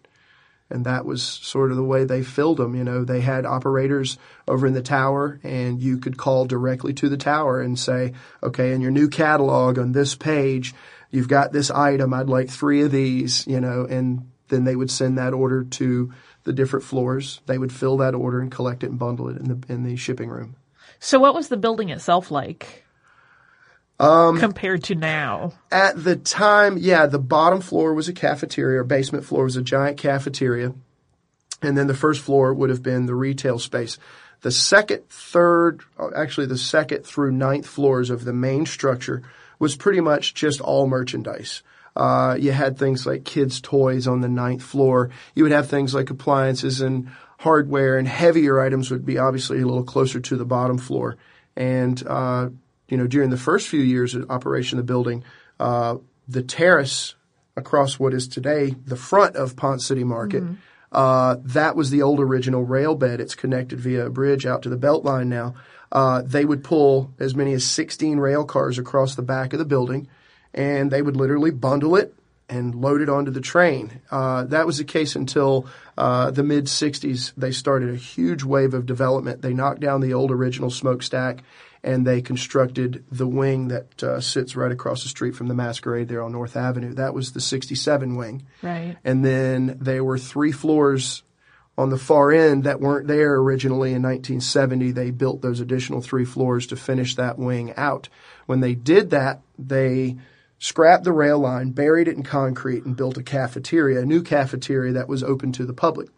[0.70, 2.74] and that was sort of the way they filled them.
[2.74, 7.08] You know, they had operators over in the tower, and you could call directly to
[7.08, 8.12] the tower and say,
[8.42, 10.74] "Okay, in your new catalog on this page,
[11.10, 12.14] you've got this item.
[12.14, 16.12] I'd like three of these." You know, and then they would send that order to
[16.44, 17.40] the different floors.
[17.46, 19.96] They would fill that order and collect it and bundle it in the in the
[19.96, 20.56] shipping room.
[20.98, 22.83] So what was the building itself like?
[24.00, 25.52] Um, compared to now.
[25.70, 29.62] At the time, yeah, the bottom floor was a cafeteria, or basement floor was a
[29.62, 30.74] giant cafeteria.
[31.62, 33.98] And then the first floor would have been the retail space.
[34.42, 39.22] The second, third, uh, actually the second through ninth floors of the main structure
[39.58, 41.62] was pretty much just all merchandise.
[41.96, 45.10] Uh, you had things like kids' toys on the ninth floor.
[45.34, 49.66] You would have things like appliances and hardware and heavier items would be obviously a
[49.66, 51.16] little closer to the bottom floor.
[51.56, 52.48] And, uh,
[52.88, 55.24] you know, during the first few years of operation of the building,
[55.58, 55.96] uh,
[56.28, 57.14] the terrace
[57.56, 60.42] across what is today the front of Ponce City Market,
[60.92, 63.20] uh, that was the old original rail bed.
[63.20, 65.54] It's connected via a bridge out to the Beltline now.
[65.90, 69.64] Uh, they would pull as many as 16 rail cars across the back of the
[69.64, 70.08] building,
[70.52, 72.14] and they would literally bundle it
[72.48, 74.00] and load it onto the train.
[74.10, 75.66] Uh, that was the case until
[75.96, 77.32] uh, the mid 60s.
[77.36, 79.42] They started a huge wave of development.
[79.42, 81.42] They knocked down the old original smokestack
[81.84, 86.08] and they constructed the wing that uh, sits right across the street from the Masquerade
[86.08, 86.94] there on North Avenue.
[86.94, 88.46] That was the 67 wing.
[88.62, 88.96] Right.
[89.04, 91.22] And then there were three floors
[91.76, 94.92] on the far end that weren't there originally in 1970.
[94.92, 98.08] They built those additional three floors to finish that wing out.
[98.46, 100.16] When they did that, they
[100.58, 104.94] scrapped the rail line, buried it in concrete, and built a cafeteria, a new cafeteria
[104.94, 106.08] that was open to the public.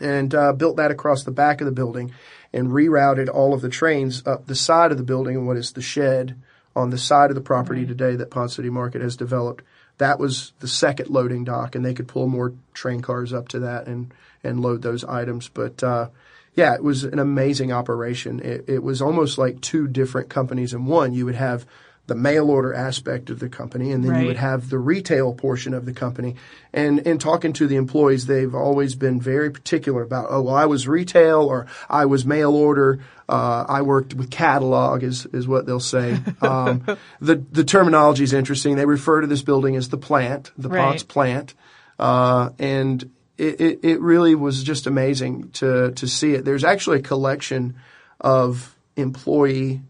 [0.00, 2.12] And uh, built that across the back of the building
[2.52, 5.72] and rerouted all of the trains up the side of the building and what is
[5.72, 6.36] the shed
[6.74, 9.64] on the side of the property today that Ponce City Market has developed.
[9.98, 13.60] That was the second loading dock, and they could pull more train cars up to
[13.60, 15.48] that and and load those items.
[15.48, 16.08] But uh,
[16.54, 18.40] yeah, it was an amazing operation.
[18.40, 21.12] It, it was almost like two different companies in one.
[21.12, 21.66] You would have
[22.06, 24.20] the mail order aspect of the company, and then Right.
[24.22, 26.34] you would have the retail portion of the company.
[26.72, 30.66] And in talking to the employees, they've always been very particular about, oh, well, I
[30.66, 32.98] was retail or I was mail order.
[33.28, 36.18] Uh, I worked with catalog is, is what they'll say.
[36.42, 36.84] Um,
[37.20, 38.74] the, the terminology is interesting.
[38.74, 40.80] They refer to this building as the plant, the Right.
[40.80, 41.54] Ponce plant.
[41.98, 46.44] Uh, and it, it, it really was just amazing to, to see it.
[46.44, 47.76] There's actually a collection
[48.20, 49.82] of employee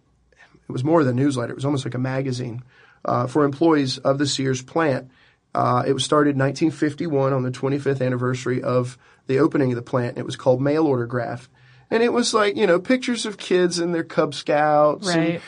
[0.70, 1.52] it was more than a newsletter.
[1.52, 2.62] It was almost like a magazine
[3.04, 5.10] uh, for employees of the Sears plant.
[5.54, 8.96] Uh, it was started in 1951 on the 25th anniversary of
[9.26, 10.16] the opening of the plant.
[10.16, 11.48] It was called Mail Order Graph.
[11.90, 15.18] And it was like, you know, pictures of kids and their Cub Scouts Right.
[15.18, 15.40] and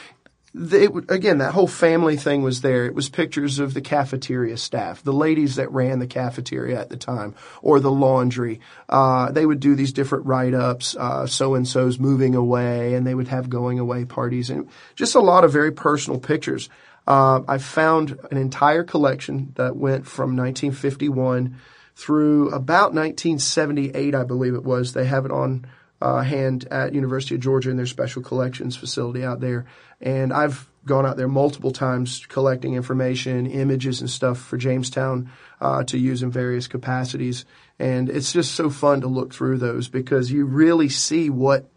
[0.55, 2.85] it, again, that whole family thing was there.
[2.85, 6.97] It was pictures of the cafeteria staff, the ladies that ran the cafeteria at the
[6.97, 8.61] time, or the laundry.
[8.89, 13.49] Uh, they would do these different write-ups, uh, so-and-so's moving away, and they would have
[13.49, 16.69] going away parties, and just a lot of very personal pictures.
[17.07, 21.57] Uh, I found an entire collection that went from 1951
[21.95, 24.93] through about 1978, I believe it was.
[24.93, 25.67] They have it on
[26.03, 29.67] uh, hand at University of Georgia in their special collections facility out there.
[30.01, 35.31] And I've gone out there multiple times collecting information, images and stuff for Jamestown
[35.61, 37.45] uh, to use in various capacities.
[37.79, 41.71] And it's just so fun to look through those because you really see what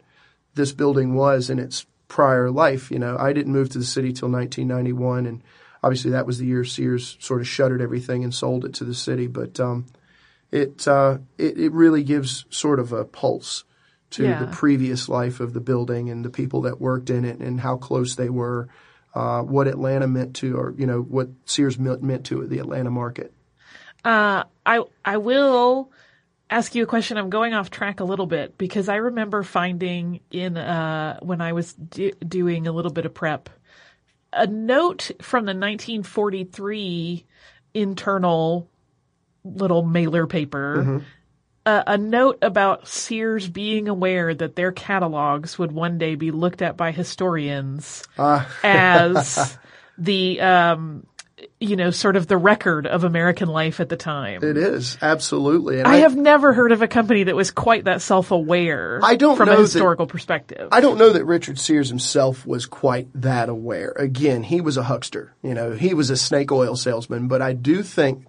[0.54, 2.90] this building was in its prior life.
[2.90, 5.42] You know, I didn't move to the city till 1991, and
[5.84, 8.94] obviously that was the year Sears sort of shuttered everything and sold it to the
[8.94, 9.28] city.
[9.28, 9.86] But um,
[10.50, 13.64] it, uh, it it really gives sort of a pulse
[14.10, 14.40] to Yeah.
[14.44, 17.76] the previous life of the building and the people that worked in it and how
[17.76, 18.68] close they were,
[19.14, 23.32] uh, what Atlanta meant to, or you know what Sears meant to the Atlanta market.
[24.04, 25.90] Uh, I I will
[26.48, 27.16] ask you a question.
[27.18, 31.52] I'm going off track a little bit because I remember finding in uh, when I
[31.52, 33.50] was do- doing a little bit of prep
[34.32, 37.24] a note from the 1943
[37.74, 38.68] internal
[39.44, 40.96] little mailer paper.
[40.96, 41.00] Uh,
[41.66, 46.76] a note about Sears being aware that their catalogs would one day be looked at
[46.76, 49.58] by historians as
[49.98, 51.06] the um,
[51.60, 54.42] you know, sort of the record of American life at the time.
[54.42, 55.78] It is absolutely.
[55.78, 59.00] And I have never heard of a company that was quite that self-aware.
[59.02, 60.68] I don't from a that- historical perspective.
[60.72, 63.92] I don't know that Richard Sears himself was quite that aware.
[63.96, 65.34] Again, he was a huckster.
[65.42, 67.28] You know, he was a snake oil salesman.
[67.28, 68.26] But I do think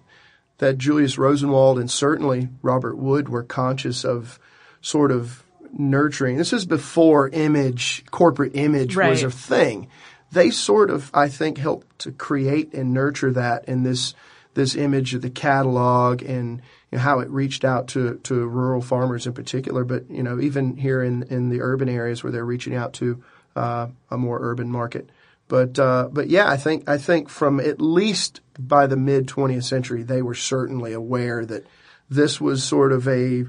[0.58, 4.38] that Julius Rosenwald and certainly Robert Wood were conscious of
[4.80, 5.44] sort of
[5.76, 6.36] nurturing.
[6.36, 9.88] This is before image, corporate image was a thing.
[10.30, 14.14] They sort of, I think, helped to create and nurture that in this
[14.54, 18.80] this image of the catalog and you know, how it reached out to, to rural
[18.80, 22.44] farmers in particular, but you know even here in, in the urban areas where they're
[22.44, 23.22] reaching out to
[23.54, 25.10] uh, a more urban market.
[25.48, 29.64] But uh, but yeah, I think I think from at least by the mid 20th
[29.64, 31.66] century, they were certainly aware that
[32.10, 33.44] this was sort of a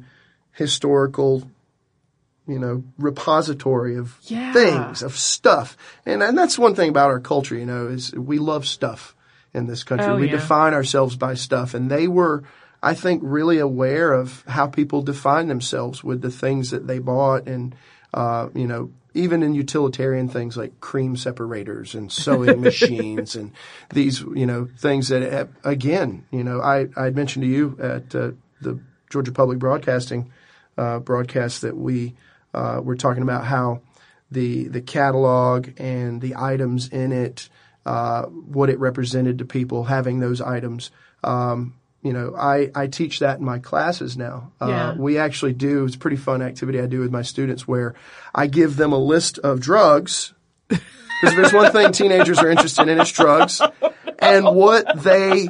[0.54, 1.50] historical
[2.48, 4.52] you know, repository of Yeah.
[4.54, 5.78] things, of stuff.
[6.04, 9.16] And, and that's one thing about our culture, you know, is we love stuff
[9.54, 10.08] in this country.
[10.08, 10.32] Oh, we yeah.
[10.32, 11.76] define ourselves by stuff.
[11.76, 12.44] And they were,
[12.82, 17.48] I think, really aware of how people define themselves with the things that they bought
[17.48, 17.76] and,
[18.16, 23.52] uh, you know, even in utilitarian things like cream separators and sewing machines and
[23.92, 27.78] these, you know, things that, uh, again, you know, I, I had mentioned to you
[27.82, 28.32] at uh,
[28.62, 28.80] the
[29.10, 30.32] Georgia Public Broadcasting
[30.78, 32.16] uh, broadcast that we
[32.54, 33.82] uh, were talking about how
[34.32, 37.50] the the catalog and the items in it,
[37.86, 40.92] uh, what it represented to people having those items.
[41.24, 44.52] Um, you know, I, I teach that in my classes now.
[44.62, 44.94] Uh, Yeah.
[44.96, 45.86] We actually do.
[45.86, 47.96] It's a pretty fun activity I do with my students where
[48.34, 50.34] I give them a list of drugs.
[50.68, 53.62] Because there's one thing teenagers are interested in, it's drugs
[54.20, 55.50] and what they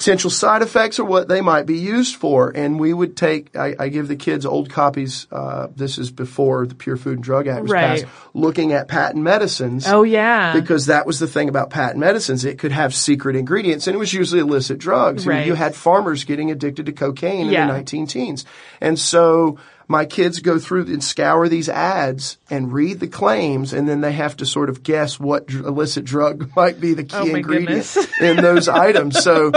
[0.00, 2.48] potential side effects or what they might be used for.
[2.48, 6.66] And we would take, I, I give the kids old copies, uh, this is before
[6.66, 8.02] the Pure Food and Drug Act was Right.
[8.02, 9.86] passed, looking at patent medicines.
[9.86, 10.54] oh yeah.
[10.54, 12.46] Because that was the thing about patent medicines.
[12.46, 15.26] It could have secret ingredients and it was usually illicit drugs.
[15.26, 15.46] You know, Right.
[15.46, 17.66] You had farmers getting addicted to cocaine in Yeah.
[17.66, 18.46] the 19 teens.
[18.80, 23.86] And so my kids go through and scour these ads and read the claims and
[23.88, 27.16] then they have to sort of guess what dr- illicit drug might be the key
[27.16, 29.22] Oh, ingredient in those items.
[29.22, 29.50] So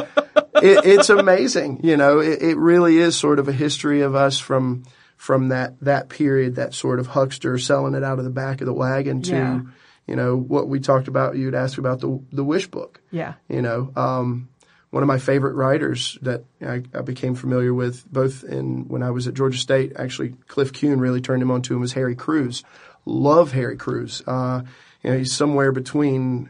[0.63, 1.81] it, it's amazing.
[1.83, 4.83] You know, it, it really is sort of a history of us from
[5.17, 8.67] from that that period, that sort of huckster selling it out of the back of
[8.67, 9.61] the wagon to, Yeah.
[10.07, 11.37] you know, what we talked about.
[11.37, 13.01] You'd ask about the the wish book.
[13.11, 13.33] yeah.
[13.47, 14.49] You know, um,
[14.89, 19.11] one of my favorite writers that I, I became familiar with both in when I
[19.11, 19.93] was at Georgia State.
[19.95, 22.63] Actually, Cliff Kuhn really turned him on to him was Harry Crews.
[23.05, 24.21] Love Harry Crews.
[24.27, 24.61] Uh,
[25.03, 26.49] you know, he's somewhere between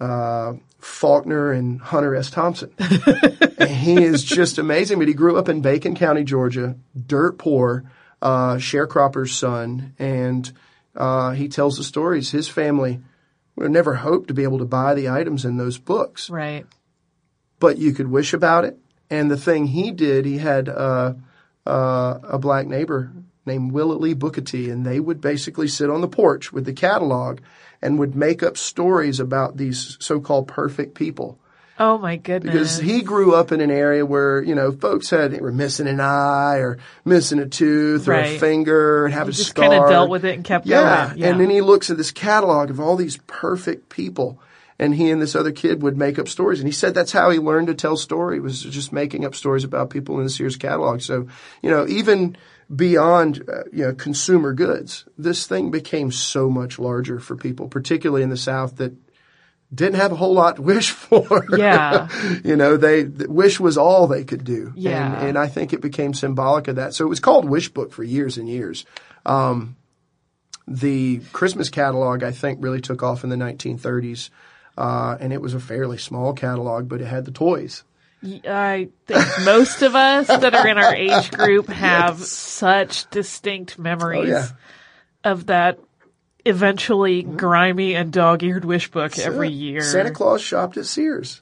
[0.00, 2.30] uh, Faulkner and Hunter S.
[2.30, 2.72] Thompson.
[2.78, 4.98] and he is just amazing.
[4.98, 6.76] But he grew up in Bacon County, Georgia,
[7.06, 7.84] dirt poor,
[8.22, 10.50] uh, sharecropper's son, and
[10.96, 12.30] uh, he tells the stories.
[12.30, 13.00] His family
[13.56, 16.64] would never hoped to be able to buy the items in those books, Right.
[17.58, 18.78] but you could wish about it.
[19.10, 21.14] And the thing he did, he had uh,
[21.66, 23.12] uh, a black neighbor
[23.46, 27.40] named Willalee Bookatee, and they would basically sit on the porch with the catalog
[27.82, 31.38] and would make up stories about these so-called perfect people.
[31.80, 32.52] Oh my goodness.
[32.52, 35.98] because he grew up in an area where you know folks had were missing an
[35.98, 36.76] eye or
[37.06, 39.66] missing a tooth or a finger and have a just scar.
[39.66, 41.06] kind of dealt with it and kept yeah.
[41.06, 41.18] going.
[41.18, 41.28] Yeah.
[41.28, 44.38] and then he looks at this catalog of all these perfect people,
[44.78, 46.60] and he and this other kid would make up stories.
[46.60, 49.64] And he said that's how he learned to tell story was just making up stories
[49.64, 51.00] about people in the Sears catalog.
[51.00, 51.28] So
[51.62, 52.36] you know even
[52.74, 58.22] beyond uh, you know consumer goods, this thing became so much larger for people, particularly
[58.22, 58.92] in the South that
[59.72, 61.44] didn't have a whole lot to wish for.
[61.56, 62.08] Yeah.
[62.44, 64.72] you know, they th- wish was all they could do.
[64.74, 65.18] Yeah.
[65.20, 66.94] And, and I think it became symbolic of that.
[66.94, 68.84] So it was called Wish Book for years and years.
[69.24, 69.76] Um,
[70.66, 74.30] the Christmas catalog, I think, really took off in the 1930s.
[74.76, 77.84] Uh, and it was a fairly small catalog, but it had the toys.
[78.22, 84.28] I think most of us that are in our age group have such distinct memories
[84.28, 84.46] Oh, yeah.
[85.24, 85.78] of that
[86.44, 87.36] eventually mm-hmm.
[87.36, 89.82] grimy and dog-eared wish book every year.
[89.82, 91.40] Santa Claus shopped at Sears.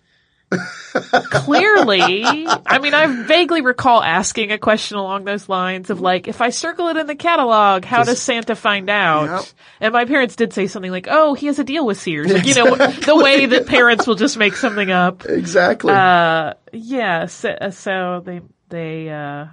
[0.51, 6.41] Clearly, I mean, I vaguely recall asking a question along those lines of like, if
[6.41, 9.27] I circle it in the catalog, how does Santa find out?
[9.27, 9.45] Yep.
[9.81, 12.47] And my parents did say something like, "Oh, he has a deal with Sears," like,
[12.47, 15.27] you know, the way that parents will just make something up.
[15.27, 15.93] Exactly.
[15.93, 18.41] Uh, yeah, so, so they,
[18.71, 19.47] they, uh,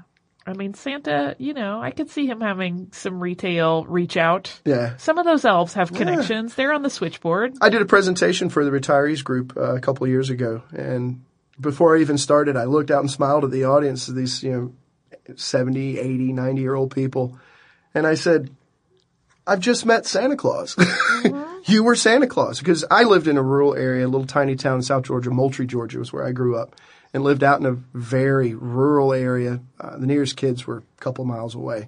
[0.47, 4.59] I mean, Santa, you know, I could see him having some retail reach out.
[4.63, 4.95] yeah.
[4.97, 6.53] Some of those elves have connections.
[6.53, 7.55] They're on the switchboard.
[7.61, 11.23] I did a presentation for the retirees group uh, a couple of years ago, and
[11.59, 14.51] before I even started, I looked out and smiled at the audience of these, you
[14.51, 17.39] know, 70, 80, 90 year old people,
[17.95, 18.51] and I said,
[19.47, 20.75] I've just met Santa Claus.
[21.65, 22.59] you were Santa Claus.
[22.59, 25.67] Because I lived in a rural area, a little tiny town in South Georgia, Moultrie,
[25.67, 26.75] Georgia was where I grew up,
[27.15, 29.61] and lived out in a very rural area.
[29.79, 31.87] Uh, the nearest kids were a couple miles away.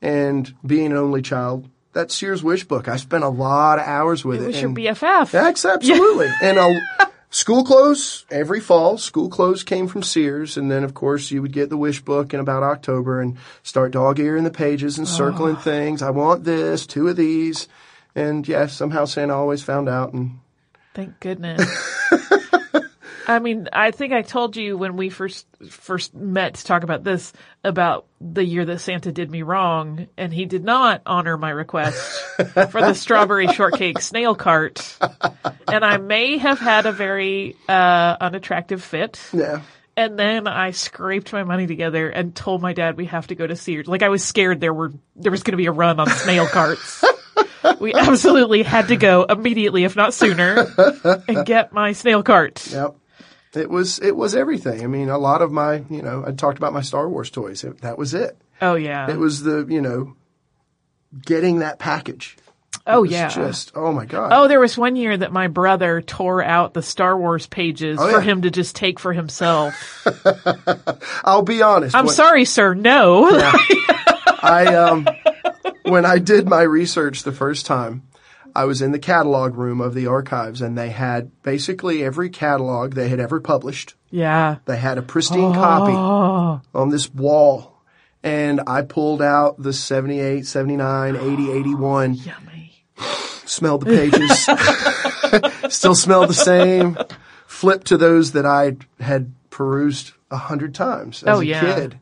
[0.00, 4.24] And being an only child, that Sears Wish Book, I spent a lot of hours
[4.24, 4.46] with It it.
[4.46, 5.32] was your BFF.
[5.32, 6.28] That's absolutely.
[6.40, 8.96] And uh, school clothes every fall.
[8.96, 12.32] School clothes came from Sears, and then of course you would get the wish book
[12.32, 16.00] in about October and start dog earing the pages and circling things.
[16.00, 17.66] I want this, two of these,
[18.14, 20.12] and yeah, somehow Santa always found out.
[20.12, 20.38] And
[20.94, 21.60] Thank goodness.
[23.30, 27.04] I mean, I think I told you when we first first met to talk about
[27.04, 31.50] this about the year that Santa did me wrong, and he did not honor my
[31.50, 31.96] request
[32.36, 34.98] for the strawberry shortcake snail cart,
[35.68, 39.20] and I may have had a very uh, unattractive fit.
[39.32, 39.62] yeah,
[39.96, 43.46] And then I scraped my money together and told my dad we have to go
[43.46, 43.86] to Sears.
[43.86, 46.48] Like I was scared there were there was going to be a run on snail
[46.48, 47.04] carts.
[47.78, 50.66] we absolutely had to go immediately, if not sooner,
[51.28, 52.66] and get my snail cart.
[52.72, 52.96] yep.
[53.54, 54.82] It was it was everything.
[54.84, 57.64] I mean, a lot of my you know I talked about my Star Wars toys.
[57.64, 58.36] It, that was it.
[58.62, 59.10] Oh yeah.
[59.10, 60.14] It was the you know
[61.24, 62.36] getting that package.
[62.86, 63.28] oh yeah.
[63.28, 64.32] just oh my god.
[64.32, 68.10] Oh, there was one year that my brother tore out the Star Wars pages Oh,
[68.12, 70.06] for him to just take for himself.
[71.24, 71.96] I'll be honest.
[71.96, 72.74] I'm when- sorry, sir.
[72.74, 73.28] No.
[74.42, 75.08] I um
[75.82, 78.02] when I did my research the first time,
[78.54, 82.94] I was in the catalog room of the archives and they had basically every catalog
[82.94, 83.94] they had ever published.
[84.10, 84.56] yeah.
[84.66, 86.60] They had a pristine copy oh.
[86.78, 87.82] on this wall.
[88.22, 92.84] And I pulled out the 78, 79, 80, 81, Yummy.
[93.46, 96.98] smelled the pages, still smelled the same,
[97.46, 101.74] flipped to those that I had perused a hundred times as Oh, a yeah.
[101.74, 101.98] kid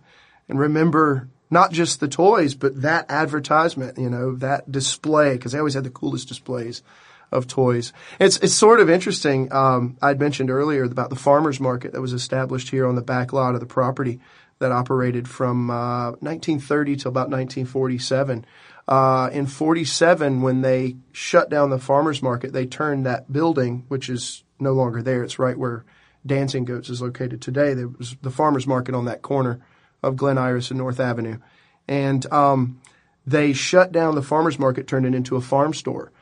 [0.48, 5.58] and remember not just the toys, but that advertisement, you know, that display, because they
[5.58, 6.82] always had the coolest displays
[7.30, 7.92] of toys.
[8.18, 9.52] It's, it's sort of interesting.
[9.52, 13.32] Um, I'd mentioned earlier about the farmer's market that was established here on the back
[13.32, 14.20] lot of the property
[14.58, 18.44] that operated from, uh, 1930 till about 1947.
[18.88, 24.08] Uh, in 47, when they shut down the farmer's market, they turned that building, which
[24.08, 25.22] is no longer there.
[25.22, 25.84] It's right where
[26.24, 27.74] Dancing Goats is located today.
[27.74, 29.60] There was the farmer's market on that corner
[30.02, 31.38] of Glen Iris and North Avenue.
[31.86, 32.80] And um,
[33.26, 36.12] they shut down the farmer's market, turned it into a farm store.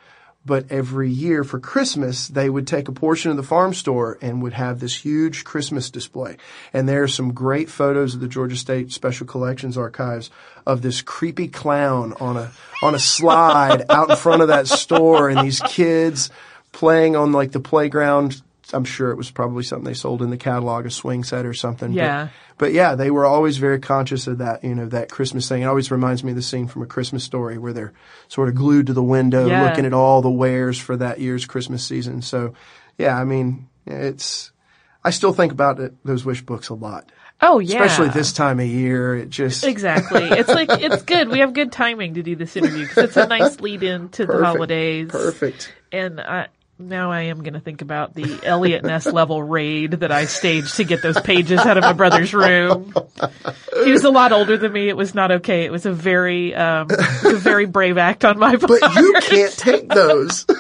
[0.45, 4.41] But every year for Christmas, they would take a portion of the farm store and
[4.43, 6.37] would have this huge Christmas display.
[6.73, 10.31] And there are some great photos of the Georgia State Special Collections Archives
[10.65, 15.29] of this creepy clown on a, on a slide out in front of that store
[15.29, 16.31] and these kids
[16.71, 18.41] playing on like the playground.
[18.73, 21.55] I'm sure it was probably something they sold in the catalog, a swing set or
[21.55, 21.91] something.
[21.91, 22.29] But- Yeah.
[22.59, 25.63] but yeah, they were always very conscious of that, you know, that Christmas thing.
[25.63, 27.93] It always reminds me of the scene from A Christmas Story where they're
[28.29, 29.69] sort of glued to the window Yeah.
[29.69, 32.23] looking at all the wares for that year's Christmas season.
[32.23, 32.55] So
[32.99, 34.51] yeah, I mean, it's,
[35.05, 37.11] I still think about it, those wish books a lot.
[37.41, 37.83] Oh yeah.
[37.85, 39.15] Especially this time of year.
[39.15, 40.23] It just, Exactly.
[40.25, 41.29] It's like it's good.
[41.29, 44.23] We have good timing to do this interview because it's a nice lead in to
[44.25, 44.47] the Perfect.
[44.47, 45.11] holidays.
[45.11, 45.73] perfect.
[45.93, 46.49] And I
[46.79, 50.77] now I am going to think about the Eliot Ness level raid that I staged
[50.77, 52.93] to get those pages out of my brother's room.
[53.85, 54.89] He was a lot older than me.
[54.89, 55.65] It was not okay.
[55.65, 58.81] It was a very, um, it was a very brave act on my part.
[58.81, 60.47] But you can't take those.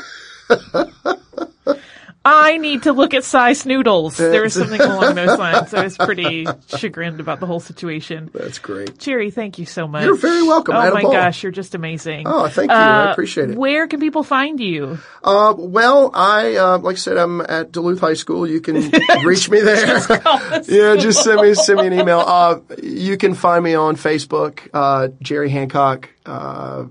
[2.29, 4.17] I need to look at size noodles.
[4.17, 5.73] There was something along those lines.
[5.73, 6.45] I was pretty
[6.77, 8.31] chagrined about the whole situation.
[8.35, 8.99] That's great.
[8.99, 10.03] Jerry, thank you so much.
[10.03, 10.75] You're very welcome.
[10.75, 11.13] Oh my ball.
[11.13, 12.27] gosh, you're just amazing.
[12.27, 12.77] Oh, thank you.
[12.77, 13.57] I appreciate it.
[13.57, 14.99] Where can people find you?
[15.23, 18.45] Uh, well, I, uh, like I said, I'm at Duluth High School.
[18.45, 18.91] You can
[19.25, 19.87] reach me there.
[20.65, 22.19] yeah, just send me, send me an email.
[22.19, 26.09] Uh, you can find me on Facebook, uh, Jerry Hancock.
[26.27, 26.87] Uh,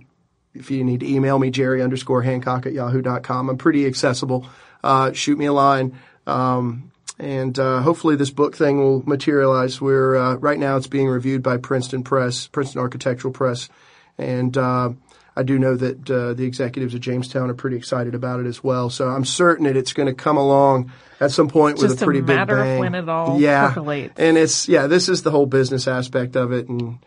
[0.54, 3.50] if you need to email me, Jerry underscore Hancock at yahoo.com.
[3.50, 4.48] I'm pretty accessible.
[4.86, 5.98] Uh, shoot me a line.
[6.28, 9.82] Um, and, uh, hopefully this book thing will materialize.
[9.82, 13.70] We're, uh, right now it's being reviewed by Princeton Press, Princeton Architectural Press.
[14.18, 14.92] And, uh,
[15.36, 18.64] I do know that, uh, the executives at Jamestown are pretty excited about it as
[18.64, 18.90] well.
[18.90, 22.04] So I'm certain that it's going to come along at some point with Just a
[22.04, 22.80] a pretty big matter of bang.
[22.80, 23.70] when it all yeah.
[23.70, 24.14] percolates.
[24.18, 26.70] And it's, yeah, this is the whole business aspect of it.
[26.70, 27.00] And,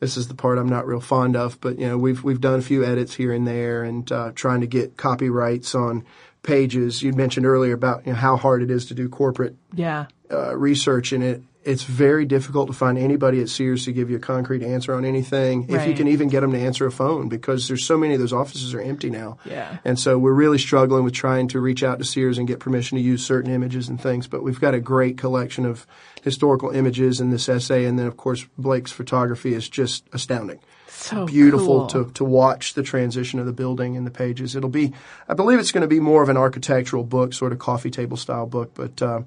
[0.00, 2.60] this is the part I'm not real fond of, but you know, we've we've done
[2.60, 6.04] a few edits here and there and uh, trying to get copyrights on
[6.48, 7.02] pages.
[7.02, 10.06] You mentioned earlier about you know, how hard it is to do corporate Yeah.
[10.32, 14.16] uh, research, and it it's very difficult to find anybody at Sears to give you
[14.16, 15.66] a concrete answer on anything.
[15.68, 18.20] If you can even get them to answer a phone, because there's so many of
[18.20, 19.36] those offices are empty now.
[19.44, 19.76] Yeah.
[19.84, 22.96] And so we're really struggling with trying to reach out to Sears and get permission
[22.96, 24.26] to use certain images and things.
[24.26, 25.86] But we've got a great collection of
[26.22, 30.60] historical images in this essay, and then of course Blake's photography is just astounding
[30.98, 32.04] So beautiful cool.
[32.04, 34.56] to, to watch the transition of the building and the pages.
[34.56, 34.92] It'll be,
[35.28, 38.16] I believe it's going to be more of an architectural book, sort of coffee table
[38.16, 38.72] style book.
[38.74, 39.26] But um,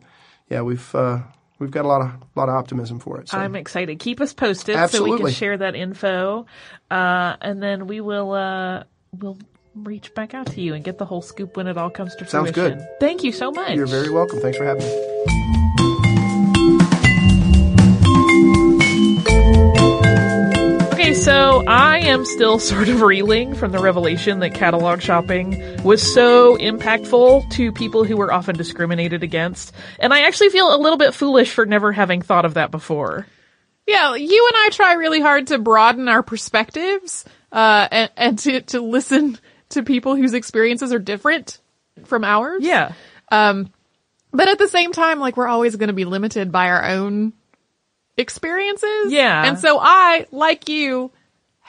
[0.49, 1.19] yeah, we've uh,
[1.59, 3.29] we've got a lot of lot of optimism for it.
[3.29, 3.37] So.
[3.37, 3.99] I'm excited.
[3.99, 6.45] Keep us posted so we can share that info.
[6.89, 8.83] Uh, and then we will, uh,
[9.17, 9.37] we'll
[9.75, 12.27] reach back out to you and get the whole scoop when it all comes to
[12.27, 12.79] Sounds fruition.
[12.79, 12.99] Sounds good.
[12.99, 13.75] Thank you so much.
[13.75, 14.39] You're very welcome.
[14.41, 15.60] Thanks for having me.
[21.11, 26.01] Okay, so I am still sort of reeling from the revelation that catalog shopping was
[26.01, 29.73] so impactful to people who were often discriminated against.
[29.99, 33.27] And I actually feel a little bit foolish for never having thought of that before.
[33.85, 38.61] Yeah, you and I try really hard to broaden our perspectives, uh, and, and to,
[38.61, 39.37] to listen
[39.71, 41.59] to people whose experiences are different
[42.05, 42.63] from ours.
[42.63, 42.93] Yeah.
[43.29, 43.69] Um,
[44.31, 47.33] but at the same time, like we're always going to be limited by our own
[48.17, 49.11] experiences.
[49.11, 49.45] Yeah.
[49.45, 51.11] And so I, like you,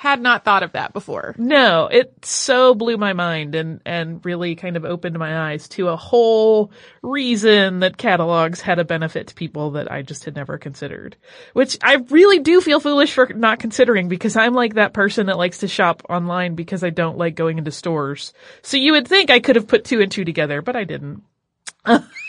[0.03, 1.33] had not thought of that before.
[1.39, 5.87] No, it so blew my mind and, and really kind of opened my eyes to
[5.87, 6.73] a whole
[7.03, 11.15] reason that catalogs had a benefit to people that I just had never considered.
[11.53, 15.39] Which I really do feel foolish for not considering because I'm like that person that
[15.39, 18.33] likes to shop online because I don't like going into stores.
[18.63, 21.23] So you would think I could have put two and two together, but I didn't.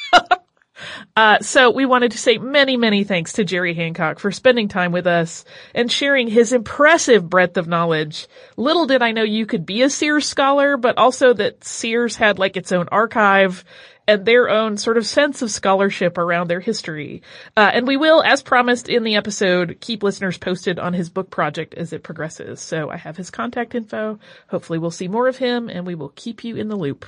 [1.15, 4.91] Uh, so we wanted to say many, many thanks to Jerry Hancock for spending time
[4.91, 8.27] with us and sharing his impressive breadth of knowledge.
[8.57, 12.39] Little did I know you could be a Sears scholar, but also that Sears had
[12.39, 13.63] like its own archive
[14.07, 17.21] and their own sort of sense of scholarship around their history.
[17.55, 21.29] Uh, and we will, as promised in the episode, keep listeners posted on his book
[21.29, 22.59] project as it progresses.
[22.59, 24.19] So I have his contact info.
[24.47, 27.05] Hopefully we'll see more of him and we will keep you in the loop.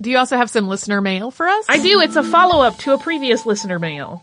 [0.00, 1.66] Do you also have some listener mail for us?
[1.68, 2.00] I do.
[2.00, 4.22] It's a follow up to a previous listener mail.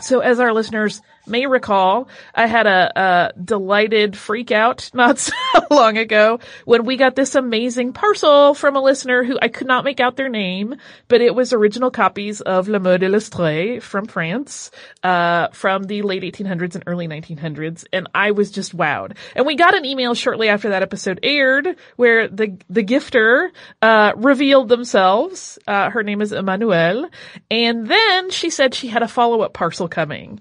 [0.00, 5.32] So as our listeners may recall, I had a, a delighted freak out not so
[5.70, 9.84] long ago when we got this amazing parcel from a listener who I could not
[9.84, 10.76] make out their name,
[11.08, 14.70] but it was original copies of La Mode Illustrée from France,
[15.02, 17.84] uh, from the late 1800s and early 1900s.
[17.92, 19.16] And I was just wowed.
[19.34, 23.50] And we got an email shortly after that episode aired where the, the gifter,
[23.82, 25.58] uh, revealed themselves.
[25.66, 27.08] Uh, her name is Emmanuelle.
[27.50, 30.40] And then she said she had a follow-up parcel coming.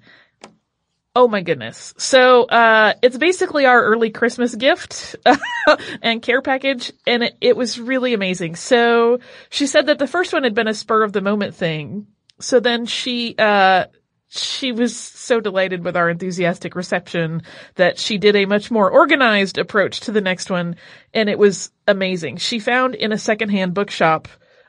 [1.17, 1.95] Oh my goodness.
[1.97, 5.15] So, uh, it's basically our early Christmas gift
[6.03, 8.55] and care package, and it, it was really amazing.
[8.55, 9.17] So,
[9.49, 12.05] she said that the first one had been a spur of the moment thing.
[12.39, 13.85] So then she, uh,
[14.27, 17.41] she was so delighted with our enthusiastic reception
[17.77, 20.75] that she did a much more organized approach to the next one,
[21.15, 22.37] and it was amazing.
[22.37, 24.27] She found in a secondhand bookshop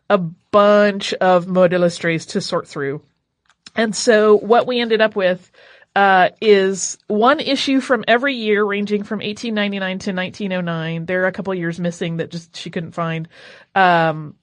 [0.09, 3.03] a bunch of mode to sort through.
[3.77, 5.53] And so what we ended up with
[5.95, 11.07] uh, is one issue from every year, ranging from 1899 to 1909.
[11.07, 13.29] There are a couple years missing that just she couldn't find.
[13.75, 14.37] Um,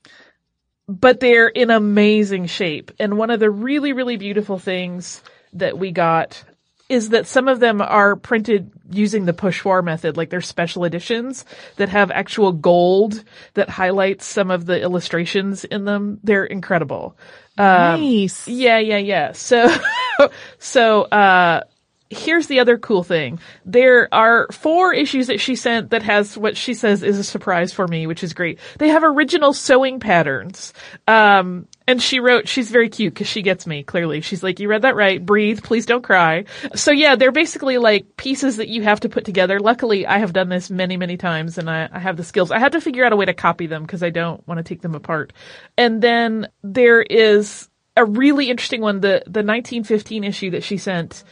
[0.88, 2.91] but they're in amazing shape.
[2.99, 5.23] And one of the really, really beautiful things
[5.53, 6.43] that we got
[6.88, 11.43] is that some of them are printed using the pochoir method, like they're special editions
[11.77, 13.23] that have actual gold
[13.55, 16.19] that highlights some of the illustrations in them.
[16.23, 17.17] They're incredible.
[17.57, 18.48] Nice.
[18.48, 19.32] Yeah, yeah, yeah.
[19.34, 19.68] So,
[20.60, 21.61] so, uh,
[22.10, 23.40] here's the other cool thing.
[23.65, 27.73] There are four issues that she sent that has what she says is a surprise
[27.73, 28.60] for me, which is great.
[28.77, 30.73] They have original sewing patterns.
[31.07, 34.22] Um, and she wrote, she's very cute because she gets me, clearly.
[34.22, 35.23] She's like, you read that right.
[35.23, 35.64] Breathe.
[35.64, 36.45] Please don't cry.
[36.76, 39.60] So yeah, they're basically like pieces that you have to put together.
[39.60, 42.52] Luckily, I have done this many, many times and I, I have the skills.
[42.52, 44.64] I had to figure out a way to copy them because I don't want to
[44.64, 45.34] take them apart.
[45.77, 51.23] And then there is a really interesting one, the, the 1915 issue that she sent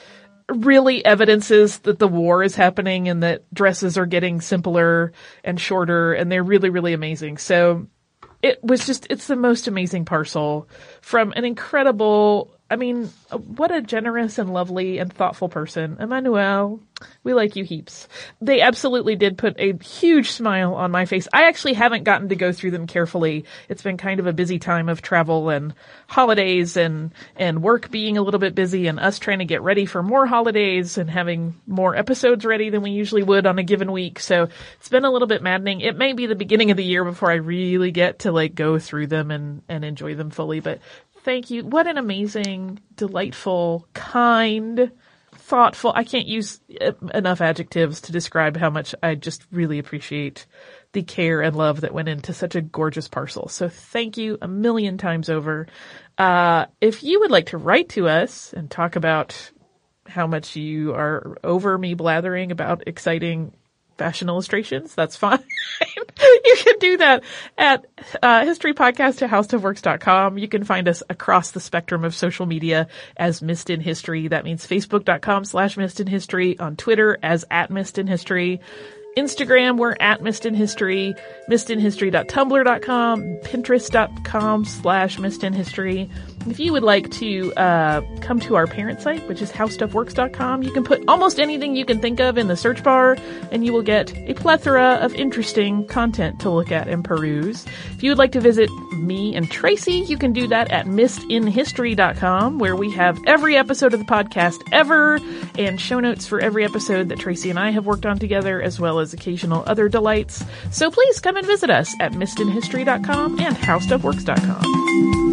[0.49, 5.13] really evidences that the war is happening and that dresses are getting simpler
[5.43, 7.37] and shorter and they're really, really amazing.
[7.37, 7.87] So
[8.41, 10.67] it was just, it's the most amazing parcel
[11.01, 15.97] from an incredible, I mean, what a generous and lovely and thoughtful person.
[15.97, 16.79] Emmanuelle,
[17.23, 18.07] we like you heaps.
[18.41, 21.27] They absolutely did put a huge smile on my face.
[21.31, 23.45] I actually haven't gotten to go through them carefully.
[23.69, 25.75] It's been kind of a busy time of travel and
[26.07, 29.85] holidays and, and work being a little bit busy and us trying to get ready
[29.85, 33.91] for more holidays and having more episodes ready than we usually would on a given
[33.91, 34.19] week.
[34.19, 34.47] So
[34.79, 35.81] it's been a little bit maddening.
[35.81, 38.79] It may be the beginning of the year before I really get to like go
[38.79, 40.79] through them and, and enjoy them fully, but
[41.23, 41.65] thank you.
[41.65, 44.91] What an amazing, delightful, kind,
[45.33, 45.91] thoughtful.
[45.95, 50.45] I can't use uh, enough adjectives to describe how much I just really appreciate
[50.93, 53.47] the care and love that went into such a gorgeous parcel.
[53.47, 55.67] So thank you a million times over.
[56.17, 59.51] Uh, if you would like to write to us and talk about
[60.07, 63.53] how much you are over me blathering about exciting
[63.97, 65.43] fashion illustrations, that's fine.
[66.45, 67.23] you can do that
[67.57, 67.85] at
[68.21, 70.37] uh, historypodcast at howstuffworks.com.
[70.37, 72.87] You can find us across the spectrum of social media
[73.17, 74.27] as Missed in History.
[74.27, 78.61] That means facebook.com slash Missed in History, on Twitter as at Missed in History.
[79.17, 81.13] Instagram, we're at Missed in History,
[81.49, 86.09] missedinhistory.tumblr.com, pinterest.com slash Missed in History.
[86.47, 90.71] If you would like to uh, come to our parent site, which is howstuffworks.com, you
[90.71, 93.17] can put almost anything you can think of in the search bar,
[93.51, 97.65] and you will get a plethora of interesting content to look at and peruse.
[97.91, 102.59] If you would like to visit me and Tracy, you can do that at missedinhistory.com,
[102.59, 105.19] where we have every episode of the podcast ever,
[105.57, 108.79] and show notes for every episode that Tracy and I have worked on together, as
[108.79, 110.43] well as occasional other delights.
[110.71, 115.32] So please come and visit us at missedinhistory.com and howstuffworks.com.